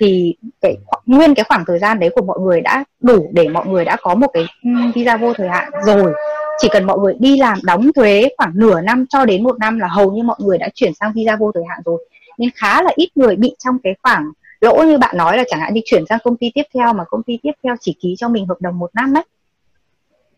[0.00, 0.76] thì cái
[1.06, 3.96] nguyên cái khoảng thời gian đấy của mọi người đã đủ để mọi người đã
[4.02, 4.46] có một cái
[4.94, 6.12] visa vô thời hạn rồi
[6.58, 9.78] chỉ cần mọi người đi làm đóng thuế khoảng nửa năm cho đến một năm
[9.78, 12.06] là hầu như mọi người đã chuyển sang visa vô thời hạn rồi
[12.38, 14.30] nên khá là ít người bị trong cái khoảng
[14.60, 17.04] lỗ như bạn nói là chẳng hạn đi chuyển sang công ty tiếp theo mà
[17.04, 19.24] công ty tiếp theo chỉ ký cho mình hợp đồng một năm ấy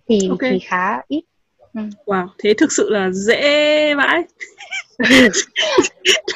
[0.09, 0.51] thì okay.
[0.53, 1.32] thì khá ít ừ.
[2.07, 4.23] Wow thế thực sự là dễ vãi.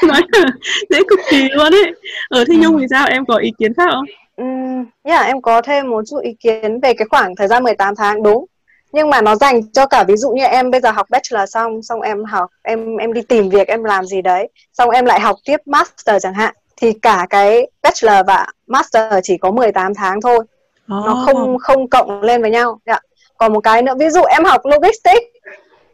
[0.02, 0.46] Nói là
[0.90, 1.94] dễ cực kỳ luôn ấy.
[2.28, 2.80] Ở thế nhung ừ.
[2.80, 3.06] thì sao?
[3.06, 4.04] Em có ý kiến khác không?
[4.36, 7.94] Um, yeah, em có thêm một chút ý kiến về cái khoảng thời gian 18
[7.96, 8.46] tháng đúng.
[8.92, 11.82] Nhưng mà nó dành cho cả ví dụ như em bây giờ học bachelor xong
[11.82, 15.20] xong em học em em đi tìm việc em làm gì đấy xong em lại
[15.20, 20.20] học tiếp master chẳng hạn thì cả cái bachelor và master chỉ có 18 tháng
[20.20, 20.38] thôi.
[20.38, 20.46] Oh.
[20.88, 22.80] nó không không cộng lên với nhau.
[22.84, 23.02] Yeah.
[23.38, 25.26] Còn một cái nữa ví dụ em học logistics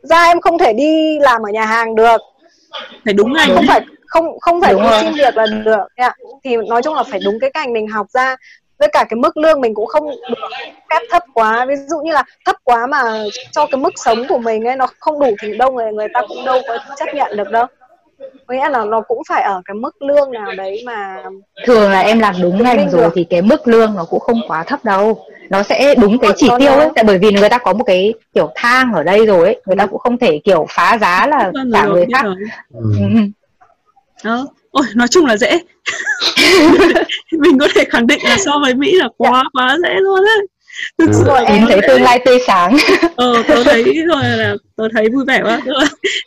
[0.02, 2.20] ra em không thể đi làm ở nhà hàng được.
[3.04, 3.54] Phải đúng ngành.
[3.54, 6.16] Không phải không không phải đi xin việc là được yeah.
[6.44, 8.36] thì nói chung là phải đúng cái ngành mình học ra.
[8.78, 10.34] Với cả cái mức lương mình cũng không được
[10.90, 11.64] phép thấp quá.
[11.68, 14.86] Ví dụ như là thấp quá mà cho cái mức sống của mình ấy nó
[14.98, 17.66] không đủ thì đâu người người ta cũng đâu có chấp nhận được đâu.
[18.46, 21.22] Có nghĩa là nó cũng phải ở cái mức lương nào đấy mà
[21.66, 24.64] thường là em làm đúng ngành rồi thì cái mức lương nó cũng không quá
[24.64, 26.88] thấp đâu nó sẽ đúng cái chỉ tiêu ấy.
[26.94, 29.60] tại bởi vì người ta có một cái kiểu thang ở đây rồi ấy.
[29.66, 32.24] Người ta cũng không thể kiểu phá giá là cả người khác.
[32.72, 32.90] ừ.
[34.24, 34.46] đó.
[34.70, 35.58] Ôi nói chung là dễ.
[37.32, 39.42] Mình có thể khẳng định là so với mỹ là quá dạ.
[39.52, 40.46] quá dễ luôn đấy
[40.98, 42.76] thực sự rồi em thấy tương lai tươi sáng.
[43.16, 45.60] Ờ tớ thấy rồi là tớ thấy vui vẻ quá.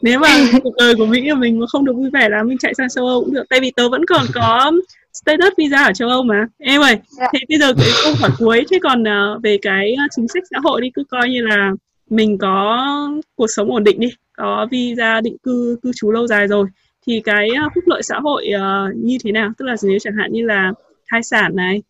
[0.01, 0.29] Nếu mà
[0.63, 2.89] cuộc đời của mỹ của mình mà không được vui vẻ là mình chạy sang
[2.89, 3.43] châu âu cũng được.
[3.49, 4.71] Tại vì tớ vẫn còn có
[5.15, 6.47] status visa ở châu âu mà.
[6.57, 7.31] Em ơi yeah.
[7.33, 8.65] thế bây giờ cái câu hỏi cuối.
[8.71, 11.71] Thế còn uh, về cái chính sách xã hội đi cứ coi như là
[12.09, 12.87] mình có
[13.35, 14.07] cuộc sống ổn định đi
[14.37, 16.67] có visa định cư cư trú lâu dài rồi
[17.07, 19.51] thì cái phúc lợi xã hội uh, như thế nào?
[19.57, 20.71] Tức là nếu chẳng hạn như là
[21.11, 21.81] thai sản này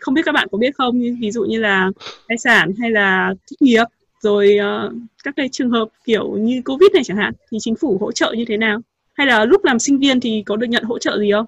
[0.00, 1.90] không biết các bạn có biết không ví dụ như là
[2.28, 3.84] thai sản hay là thất nghiệp
[4.22, 4.92] rồi uh,
[5.24, 8.32] các cái trường hợp kiểu như covid này chẳng hạn thì chính phủ hỗ trợ
[8.36, 8.80] như thế nào?
[9.14, 11.46] Hay là lúc làm sinh viên thì có được nhận hỗ trợ gì không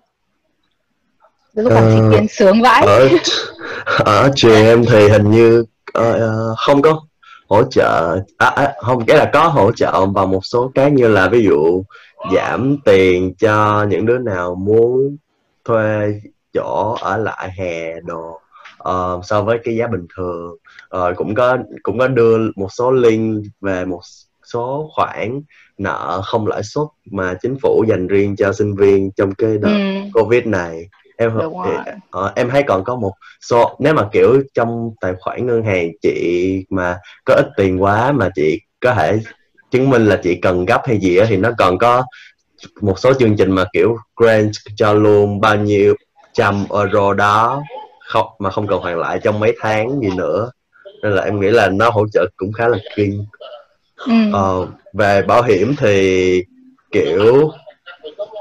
[1.61, 2.83] lúc làm sinh viên sướng vãi.
[2.87, 3.09] ở,
[4.05, 5.65] ở trường em thì hình như
[5.99, 6.05] uh,
[6.57, 7.01] không có
[7.49, 8.19] hỗ trợ.
[8.39, 11.45] À, à, không cái là có hỗ trợ vào một số cái như là ví
[11.45, 11.83] dụ
[12.35, 15.17] giảm tiền cho những đứa nào muốn
[15.65, 16.21] thuê
[16.55, 18.41] chỗ ở lại hè đồ
[18.89, 20.57] uh, so với cái giá bình thường.
[20.97, 24.01] Uh, cũng có cũng có đưa một số link về một
[24.53, 25.43] số khoản
[25.79, 29.69] nợ không lãi suất mà chính phủ dành riêng cho sinh viên trong cái đợt
[29.69, 30.21] ừ.
[30.21, 30.89] covid này
[31.21, 35.63] em uh, em thấy còn có một số nếu mà kiểu trong tài khoản ngân
[35.63, 39.19] hàng chị mà có ít tiền quá mà chị có thể
[39.71, 42.05] chứng minh là chị cần gấp hay gì đó, thì nó còn có
[42.81, 45.95] một số chương trình mà kiểu grant cho luôn bao nhiêu
[46.33, 47.63] trăm euro đó
[48.07, 50.51] không mà không cần hoàn lại trong mấy tháng gì nữa
[51.03, 53.27] nên là em nghĩ là nó hỗ trợ cũng khá là kinh
[53.97, 54.13] ừ.
[54.33, 56.45] ờ, về bảo hiểm thì
[56.93, 57.51] kiểu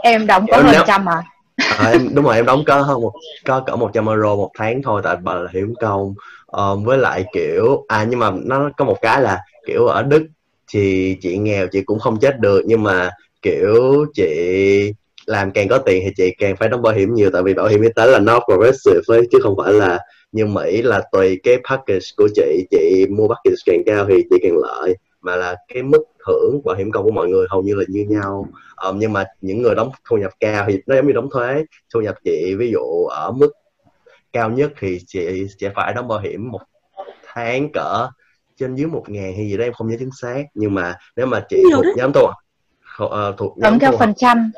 [0.03, 1.23] em đóng có hơn trăm à?
[1.59, 3.13] À em đúng rồi em đóng có hơn một
[3.45, 6.13] có cỡ 100 euro một tháng thôi tại bảo hiểm công.
[6.47, 10.27] Um, với lại kiểu à nhưng mà nó có một cái là kiểu ở đức
[10.73, 13.09] thì chị nghèo chị cũng không chết được nhưng mà
[13.41, 14.93] kiểu chị
[15.25, 17.67] làm càng có tiền thì chị càng phải đóng bảo hiểm nhiều tại vì bảo
[17.67, 19.99] hiểm y tế là nó progressive ấy, chứ không phải là
[20.31, 24.35] như Mỹ là tùy cái package của chị chị mua package càng cao thì chị
[24.43, 24.95] càng lợi.
[25.21, 28.05] Mà là cái mức hưởng bảo hiểm công của mọi người hầu như là như
[28.09, 28.47] nhau.
[28.75, 31.65] Um, nhưng mà những người đóng thu nhập cao thì nó giống như đóng thuế.
[31.93, 33.51] Thu nhập chị ví dụ ở mức
[34.33, 36.61] cao nhất thì chị sẽ phải đóng bảo hiểm một
[37.33, 38.07] tháng cỡ
[38.57, 40.43] trên dưới một ngàn hay gì đó em không nhớ chính xác.
[40.53, 42.31] Nhưng mà nếu mà chị thuộc nhóm tôi
[43.03, 44.51] uh, thuộc nhóm theo phần trăm.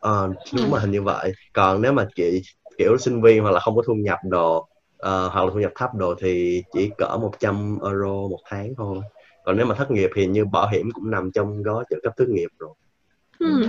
[0.00, 1.32] Ờ đúng là hình như vậy.
[1.52, 2.42] Còn nếu mà chị
[2.78, 5.72] kiểu sinh viên hoặc là không có thu nhập đồ uh, hoặc là thu nhập
[5.74, 8.98] thấp đồ thì chỉ cỡ 100 euro một tháng thôi
[9.48, 12.12] còn nếu mà thất nghiệp thì như bảo hiểm cũng nằm trong gói trợ cấp
[12.16, 12.70] thất nghiệp rồi.
[13.38, 13.62] Ừ.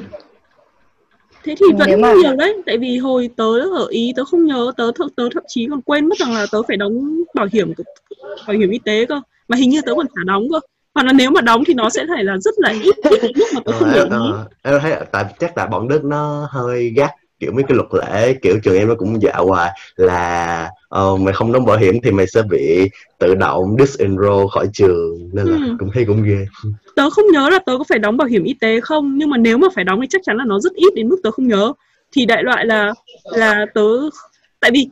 [1.44, 2.14] thế thì vẫn mà...
[2.14, 5.44] nhiều đấy tại vì hồi tớ ở ý tớ không nhớ tớ th- tớ thậm
[5.48, 7.74] chí còn quên mất rằng là tớ phải đóng bảo hiểm
[8.48, 9.22] bảo hiểm y tế cơ.
[9.48, 10.60] Mà hình như tớ còn phải đóng cơ.
[10.94, 12.96] Hoặc là nếu mà đóng thì nó sẽ phải là rất là ít
[13.36, 16.90] lúc mà tôi không hiểu ờ, em thấy tại chắc là bọn đức nó hơi
[16.90, 20.70] gắt kiểu mấy cái luật lệ kiểu trường em nó cũng dạ hoài là
[21.02, 25.30] uh, mày không đóng bảo hiểm thì mày sẽ bị tự động disenroll khỏi trường.
[25.34, 25.76] Nên là ừ.
[25.80, 26.46] cũng thấy cũng ghê.
[26.96, 29.38] Tớ không nhớ là tớ có phải đóng bảo hiểm y tế không nhưng mà
[29.38, 31.48] nếu mà phải đóng thì chắc chắn là nó rất ít đến mức tớ không
[31.48, 31.74] nhớ.
[32.12, 33.88] Thì đại loại là là tớ
[34.60, 34.88] tại vì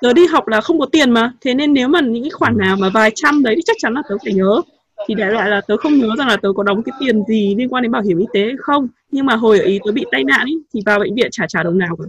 [0.00, 2.58] tớ đi học là không có tiền mà thế nên nếu mà những cái khoản
[2.58, 4.62] nào mà vài trăm đấy thì chắc chắn là tớ phải nhớ
[5.08, 7.54] thì đại loại là tớ không nhớ rằng là tớ có đóng cái tiền gì
[7.58, 8.88] liên quan đến bảo hiểm y tế không.
[9.10, 11.44] Nhưng mà hồi ở ý tớ bị tai nạn ý, thì vào bệnh viện trả
[11.48, 12.04] trả đồng nào cả.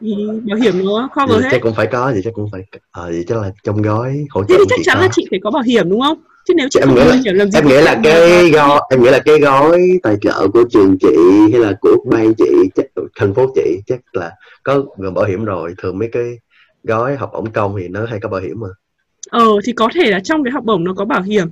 [0.00, 3.08] Thì bảo hiểm nó cover hết chắc cũng phải có gì chắc cũng phải ờ
[3.08, 5.02] à, gì chắc là trong gói hỗ trợ thì chắc chắn có.
[5.02, 6.18] là chị phải có bảo hiểm đúng không?
[6.48, 8.80] Chứ nếu chị em không nghĩ là, hiểm làm gì em nghĩ là cái gói
[8.90, 11.16] em nghĩ là cái gói tài trợ của trường chị
[11.52, 12.44] hay là của ban chị
[13.16, 14.32] thành phố chị chắc là
[14.62, 15.74] có gồm bảo hiểm rồi.
[15.78, 16.24] Thường mấy cái
[16.84, 18.68] gói học ổng công thì nó hay có bảo hiểm mà.
[19.30, 21.48] Ờ thì có thể là trong cái học bổng nó có bảo hiểm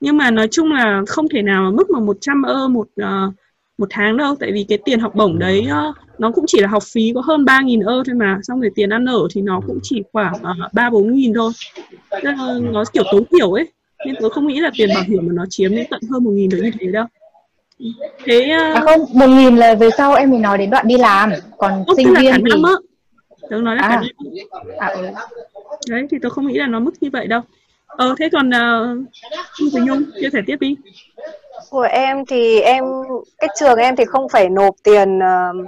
[0.00, 3.34] nhưng mà nói chung là không thể nào mà mức mà 100 ơ một uh,
[3.78, 4.34] một tháng đâu.
[4.40, 7.20] Tại vì cái tiền học bổng đấy uh, nó cũng chỉ là học phí có
[7.20, 8.38] hơn 3.000 ơ thôi mà.
[8.42, 10.34] Xong rồi tiền ăn ở thì nó cũng chỉ khoảng
[10.72, 11.52] ba bốn nghìn thôi.
[12.16, 13.68] Uh, nó kiểu tối thiểu ấy.
[14.06, 16.30] Nên tôi không nghĩ là tiền bảo hiểm mà nó chiếm đến tận hơn một
[16.30, 17.06] nghìn được như thế đâu.
[18.24, 18.76] Thế uh...
[18.76, 21.30] à không một nghìn là về sau em mới nói đến đoạn đi làm.
[21.58, 22.50] Còn Úc, sinh viên thì
[23.50, 23.88] tớ nói là à.
[23.88, 24.04] cả năm.
[24.78, 25.08] À, ừ.
[25.88, 27.40] đấy thì tôi không nghĩ là nó mức như vậy đâu
[27.96, 30.76] ờ thế còn uh, Quỳnh Nhung chia sẻ tiếp đi.
[31.70, 32.84] Của em thì em
[33.38, 35.66] cái trường em thì không phải nộp tiền uh,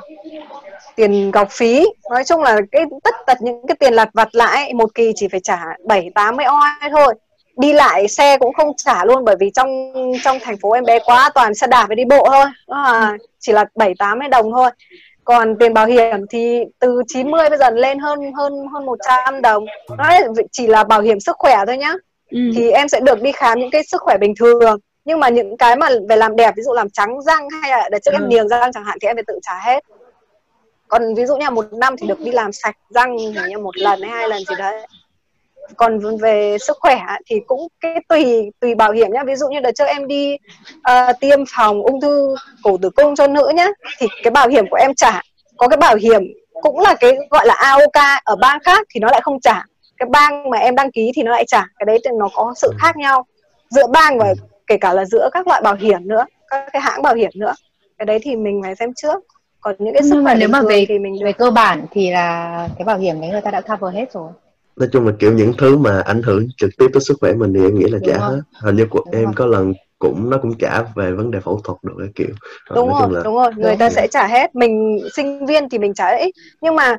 [0.99, 1.87] tiền học phí.
[2.11, 5.29] Nói chung là cái tất tật những cái tiền lặt vặt lại một kỳ chỉ
[5.29, 7.15] phải trả bảy tám mươi oi thôi.
[7.57, 9.93] Đi lại xe cũng không trả luôn bởi vì trong
[10.25, 12.45] trong thành phố em bé quá toàn xe đạp với đi bộ thôi.
[12.67, 14.71] À, chỉ là bảy tám mươi đồng thôi.
[15.25, 19.65] Còn tiền bảo hiểm thì từ 90 bây giờ lên hơn hơn hơn 100 đồng.
[19.99, 20.11] Nó
[20.53, 21.95] chỉ là bảo hiểm sức khỏe thôi nhá
[22.31, 22.39] ừ.
[22.55, 24.79] thì em sẽ được đi khám những cái sức khỏe bình thường.
[25.05, 27.89] Nhưng mà những cái mà về làm đẹp ví dụ làm trắng răng hay là
[27.93, 28.17] để trước ừ.
[28.17, 29.85] em niềng răng chẳng hạn thì em phải tự trả hết.
[30.89, 33.17] Còn ví dụ như là một năm thì được đi làm sạch răng
[33.49, 34.87] như một lần hay hai lần gì đấy.
[35.77, 39.25] Còn về sức khỏe thì cũng cái tùy tùy bảo hiểm nhá.
[39.27, 40.37] Ví dụ như đợt trước em đi
[40.77, 43.67] uh, tiêm phòng ung thư cổ tử cung cho nữ nhá
[43.99, 45.21] thì cái bảo hiểm của em trả.
[45.57, 46.23] Có cái bảo hiểm
[46.63, 49.65] cũng là cái gọi là AOK ở bang khác thì nó lại không trả
[49.99, 52.55] cái bang mà em đăng ký thì nó lại trả cái đấy thì nó có
[52.57, 53.27] sự khác nhau.
[53.71, 54.35] Giữa bang và
[54.67, 57.55] kể cả là giữa các loại bảo hiểm nữa các cái hãng bảo hiểm nữa.
[57.99, 59.25] Cái đấy thì mình phải xem trước.
[59.61, 62.11] Còn những cái sức nhưng mà nếu mà về thì mình về cơ bản thì
[62.11, 64.31] là cái bảo hiểm đấy người ta đã cover hết rồi.
[64.77, 67.55] Nói chung là kiểu những thứ mà ảnh hưởng trực tiếp tới sức khỏe mình
[67.55, 68.41] thì em nghĩ là trả hết.
[68.63, 69.33] Hình như của đúng em rồi.
[69.37, 72.35] có lần cũng nó cũng trả về vấn đề phẫu thuật được cái kiểu.
[72.75, 73.21] Đúng rồi là...
[73.25, 73.51] đúng rồi.
[73.57, 74.55] Người ta sẽ trả hết.
[74.55, 76.31] Mình sinh viên thì mình trả ít.
[76.61, 76.97] Nhưng mà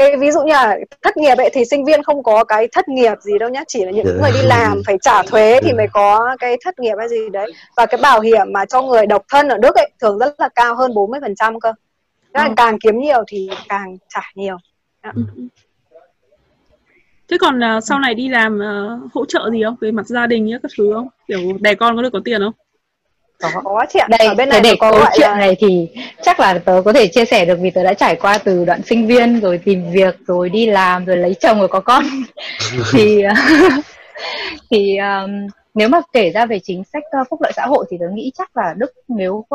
[0.00, 2.88] cái ví dụ như là thất nghiệp ấy thì sinh viên không có cái thất
[2.88, 4.06] nghiệp gì đâu nhá chỉ là những.
[4.06, 4.12] Dạ.
[4.20, 5.76] người đi làm phải trả thuế thì dạ.
[5.76, 9.06] mới có cái thất nghiệp hay gì đấy và cái bảo hiểm mà cho người
[9.06, 11.72] độc thân ở Đức ấy thường rất là cao hơn 40% phần trăm cơ
[12.32, 12.42] ừ.
[12.56, 14.56] càng kiếm nhiều thì càng trả nhiều
[15.02, 15.22] ừ.
[17.28, 20.26] thế còn uh, sau này đi làm uh, hỗ trợ gì không về mặt gia
[20.26, 22.54] đình các thứ không kiểu đẻ con có được có tiền không
[23.40, 24.06] có có chị ạ.
[24.10, 25.36] Đây ở bên này để có câu chuyện là...
[25.36, 25.88] này thì
[26.22, 28.82] chắc là tớ có thể chia sẻ được vì tớ đã trải qua từ đoạn
[28.82, 32.04] sinh viên rồi tìm việc rồi đi làm rồi lấy chồng rồi có con.
[32.92, 33.22] Thì
[34.70, 37.96] thì um, nếu mà kể ra về chính sách uh, phúc lợi xã hội thì
[38.00, 39.48] tớ nghĩ chắc là đức nếu uh,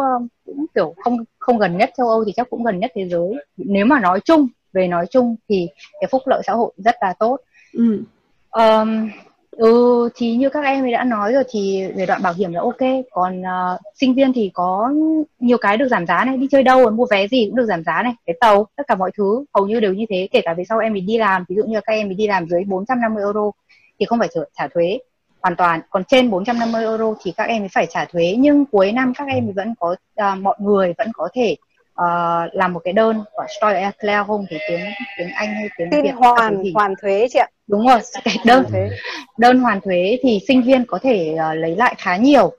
[0.46, 3.34] cũng kiểu không không gần nhất châu âu thì chắc cũng gần nhất thế giới.
[3.58, 5.68] Nếu mà nói chung về nói chung thì
[6.02, 7.38] cái phúc lợi xã hội rất là tốt.
[7.74, 8.04] Ừ.
[8.52, 9.10] um,
[9.58, 13.06] Ừ thì như các em đã nói rồi thì về đoạn bảo hiểm là ok.
[13.12, 14.94] Còn uh, sinh viên thì có
[15.40, 16.38] nhiều cái được giảm giá này.
[16.38, 18.14] Đi chơi đâu mua vé gì cũng được giảm giá này.
[18.26, 19.46] Cái tàu tất cả mọi thứ.
[19.54, 20.28] Hầu như đều như thế.
[20.32, 22.28] Kể cả về sau em mình đi làm ví dụ như các em mình đi
[22.28, 23.52] làm dưới 450 euro
[24.00, 25.00] thì không phải trả, thuế
[25.42, 25.82] hoàn toàn.
[25.90, 28.36] Còn trên 450 euro thì các em mới phải trả thuế.
[28.38, 31.56] Nhưng cuối năm các em vẫn có uh, mọi người vẫn có thể
[32.02, 34.86] uh, làm một cái đơn của Steuererklärung thì tiếng
[35.18, 38.90] tiếng Anh hay tiếng Việt hoàn hoàn thuế chị ạ đúng rồi cái đơn thuế
[39.38, 42.52] đơn hoàn thuế thì sinh viên có thể uh, lấy lại khá nhiều.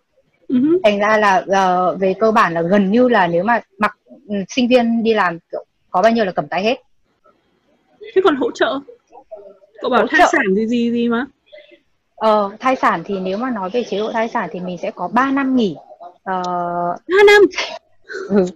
[0.49, 0.81] Uh-huh.
[0.85, 3.99] thành ra là uh, về cơ bản là gần như là nếu mà mặc
[4.29, 5.39] um, sinh viên đi làm
[5.91, 6.83] có bao nhiêu là cầm tay hết.
[8.15, 8.81] Thế còn hỗ trợ?
[9.81, 10.29] Cậu bảo hỗ thai trợ.
[10.33, 11.27] sản gì gì gì mà?
[12.17, 14.91] Ờ thai sản thì nếu mà nói về chế độ thai sản thì mình sẽ
[14.91, 15.77] có 3 năm nghỉ
[16.11, 16.97] uh, 3
[17.27, 17.43] năm?
[18.29, 18.47] Ừ.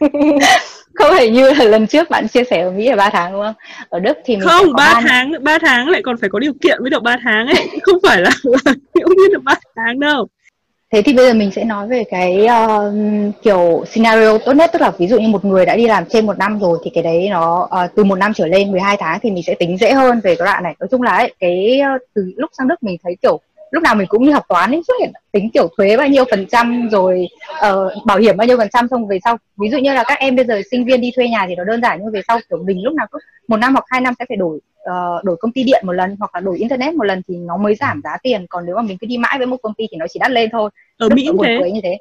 [0.94, 3.42] không phải như là lần trước bạn chia sẻ ở Mỹ là 3 tháng đúng
[3.42, 3.54] không?
[3.88, 6.82] Ở Đức thì mình không 3 tháng 3 tháng lại còn phải có điều kiện
[6.82, 8.30] mới được 3 tháng ấy, không phải là
[8.94, 10.28] ngẫu nhiên được 3 tháng đâu.
[10.92, 12.94] Thế thì bây giờ mình sẽ nói về cái uh,
[13.42, 16.26] kiểu scenario tốt nhất tức là ví dụ như một người đã đi làm trên
[16.26, 19.18] một năm rồi thì cái đấy nó uh, từ một năm trở lên 12 tháng
[19.22, 20.74] thì mình sẽ tính dễ hơn về cái đoạn này.
[20.80, 23.40] Nói chung là ấy, cái uh, từ lúc sang Đức mình thấy kiểu
[23.70, 26.24] lúc nào mình cũng như học toán ấy xuất hiện tính kiểu thuế bao nhiêu
[26.30, 29.78] phần trăm rồi uh, bảo hiểm bao nhiêu phần trăm xong về sau ví dụ
[29.78, 32.00] như là các em bây giờ sinh viên đi thuê nhà thì nó đơn giản
[32.02, 34.36] nhưng về sau kiểu mình lúc nào cứ một năm hoặc hai năm sẽ phải
[34.36, 34.58] đổi
[34.88, 37.56] uh, đổi công ty điện một lần hoặc là đổi internet một lần thì nó
[37.56, 39.86] mới giảm giá tiền còn nếu mà mình cứ đi mãi với một công ty
[39.90, 40.70] thì nó chỉ đắt lên thôi.
[40.98, 41.70] Ở Mỹ cũng thế.
[41.72, 41.98] như thế.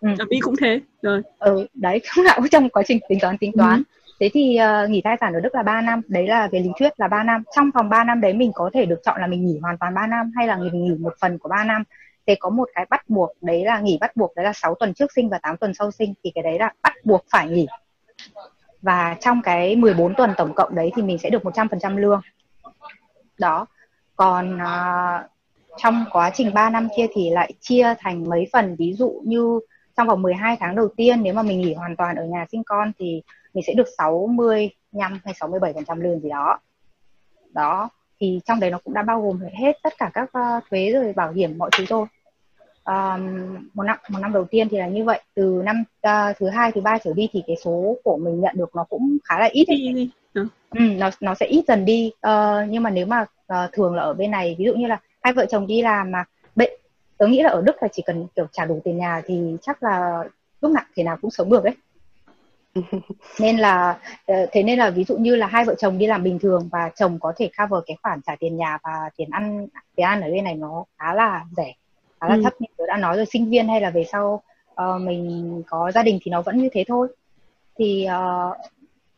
[0.00, 0.08] Ừ.
[0.18, 1.22] ở Mỹ cũng thế rồi.
[1.38, 3.76] Ừ đấy cũng là trong quá trình tính toán tính toán.
[3.76, 6.60] Ừ thế thì uh, nghỉ thai sản ở Đức là 3 năm đấy là về
[6.60, 7.42] lý thuyết là 3 năm.
[7.56, 9.94] Trong vòng 3 năm đấy mình có thể được chọn là mình nghỉ hoàn toàn
[9.94, 11.84] 3 năm hay là mình nghỉ một phần của 3 năm.
[12.26, 14.94] Thế có một cái bắt buộc đấy là nghỉ bắt buộc đấy là 6 tuần
[14.94, 17.66] trước sinh và 8 tuần sau sinh thì cái đấy là bắt buộc phải nghỉ.
[18.82, 22.20] Và trong cái 14 tuần tổng cộng đấy thì mình sẽ được 100% lương.
[23.38, 23.66] Đó.
[24.16, 25.30] Còn uh,
[25.76, 28.76] trong quá trình 3 năm kia thì lại chia thành mấy phần.
[28.78, 29.60] Ví dụ như
[29.96, 32.64] trong vòng 12 tháng đầu tiên nếu mà mình nghỉ hoàn toàn ở nhà sinh
[32.64, 33.22] con thì
[33.54, 36.58] mình sẽ được 65 hay 67 phần trăm lương gì đó.
[37.52, 37.88] Đó
[38.20, 41.12] thì trong đấy nó cũng đã bao gồm hết tất cả các uh, thuế rồi
[41.12, 42.06] bảo hiểm mọi thứ rồi
[42.84, 45.20] um, một năm một năm đầu tiên thì là như vậy.
[45.34, 48.56] Từ năm uh, thứ hai thứ ba trở đi thì cái số của mình nhận
[48.56, 50.10] được nó cũng khá là ít ấy.
[50.70, 52.12] Ừ, nó nó sẽ ít dần đi.
[52.14, 55.00] Uh, nhưng mà nếu mà uh, thường là ở bên này ví dụ như là
[55.22, 56.24] hai vợ chồng đi làm mà
[56.56, 56.72] bệnh
[57.18, 59.82] tớ nghĩ là ở Đức là chỉ cần kiểu trả đủ tiền nhà thì chắc
[59.82, 60.24] là
[60.60, 61.74] lúc nào thế nào cũng sống được đấy
[63.40, 66.22] nên là ờ, thế nên là ví dụ như là hai vợ chồng đi làm
[66.22, 69.66] bình thường và chồng có thể cover cái khoản trả tiền nhà và tiền ăn
[69.96, 71.74] tiền ăn ở bên này nó khá là rẻ
[72.20, 72.40] khá là ừ.
[72.44, 74.42] thấp như tôi đã nói rồi sinh viên hay là về sau
[74.82, 77.08] uh, mình có gia đình thì nó vẫn như thế thôi.
[77.78, 78.56] Thì uh,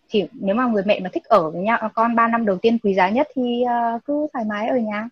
[0.08, 2.78] thì nếu mà người mẹ mà thích ở với nhau con 3 năm đầu tiên
[2.78, 5.08] quý giá nhất thì uh, cứ thoải mái ở nhà.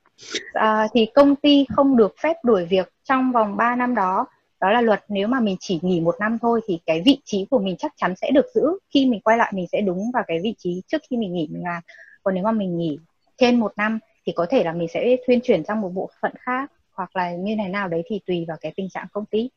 [0.59, 4.27] Uh, thì công ty không được phép đuổi việc trong vòng 3 năm đó
[4.61, 7.47] đó là luật nếu mà mình chỉ nghỉ một năm thôi thì cái vị trí
[7.51, 8.63] của mình chắc chắn sẽ được giữ.
[8.95, 11.49] Khi mình quay lại mình sẽ đúng vào cái vị trí trước khi mình nghỉ
[11.51, 11.83] mình làm.
[12.23, 12.99] Còn nếu mà mình nghỉ
[13.39, 16.33] trên một năm thì có thể là mình sẽ thuyên chuyển sang một bộ phận
[16.39, 19.51] khác hoặc là như thế nào đấy thì tùy vào cái tình trạng công ty.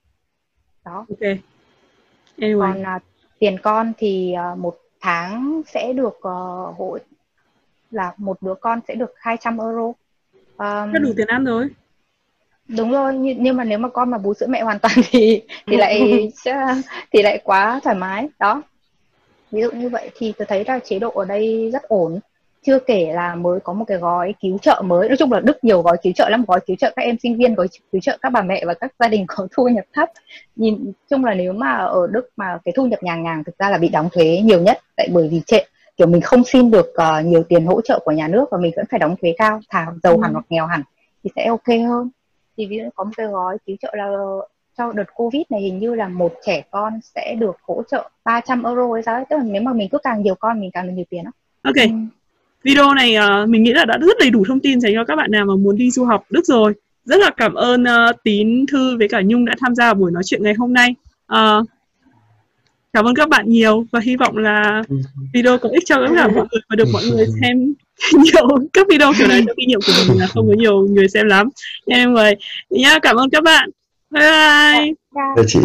[0.86, 1.06] Đó.
[1.10, 1.38] Ok.
[2.38, 2.60] Anyway.
[2.60, 3.02] còn uh,
[3.40, 6.98] tiền con thì uh, một tháng sẽ được uh, hỗ
[7.92, 9.94] là một đứa con sẽ được 200 euro.
[10.58, 11.70] Um, đủ tiền ăn rồi
[12.68, 15.42] đúng rồi nhưng, nhưng mà nếu mà con mà bú sữa mẹ hoàn toàn thì
[15.68, 16.02] thì lại
[17.12, 18.64] thì lại quá thoải mái đó.
[19.52, 22.20] Ví dụ như vậy thì tôi thấy là chế độ ở đây rất ổn.
[22.66, 25.08] Chưa kể là mới có một cái gói cứu trợ mới.
[25.08, 27.38] Nói chung là đức nhiều gói cứu trợ lắm gói cứu trợ các em sinh
[27.38, 30.10] viên gói cứu trợ các bà mẹ và các gia đình có thu nhập thấp.
[30.56, 33.70] Nhìn chung là nếu mà ở đức mà cái thu nhập nhàng nhàng thực ra
[33.70, 35.60] là bị đóng thuế nhiều nhất tại bởi vì trệ
[35.98, 38.74] kiểu mình không xin được uh, nhiều tiền hỗ trợ của nhà nước và mình
[38.76, 40.20] vẫn phải đóng thuế cao thà giàu ừ.
[40.22, 40.82] hẳn hoặc nghèo hẳn
[41.24, 42.10] thì sẽ ok hơn
[42.58, 44.08] thì ví dụ có một cái gói cứu trợ là
[44.78, 48.64] cho đợt covid này hình như là một trẻ con sẽ được hỗ trợ 300
[48.64, 50.88] euro hay sao ấy tức là nếu mà mình cứ càng nhiều con mình càng
[50.88, 51.32] được nhiều tiền đó.
[51.64, 51.90] ok ừ.
[52.64, 55.16] video này uh, mình nghĩ là đã rất đầy đủ thông tin dành cho các
[55.16, 56.74] bạn nào mà muốn đi du học Đức rồi
[57.06, 60.24] rất là cảm ơn uh, tín thư với cả nhung đã tham gia buổi nói
[60.26, 60.96] chuyện ngày hôm nay
[61.34, 61.68] uh,
[62.94, 64.84] cảm ơn các bạn nhiều và hy vọng là
[65.34, 67.74] video có ích cho tất cả mọi người và được mọi người xem
[68.14, 68.48] nhiều.
[68.74, 71.28] Các video kiểu này trong kinh nghiệm của mình là không có nhiều người xem
[71.28, 71.50] lắm.
[71.88, 72.36] Anyway
[72.70, 73.70] nhá cảm ơn các bạn.
[74.10, 74.94] Bye bye.
[75.36, 75.60] Chào chị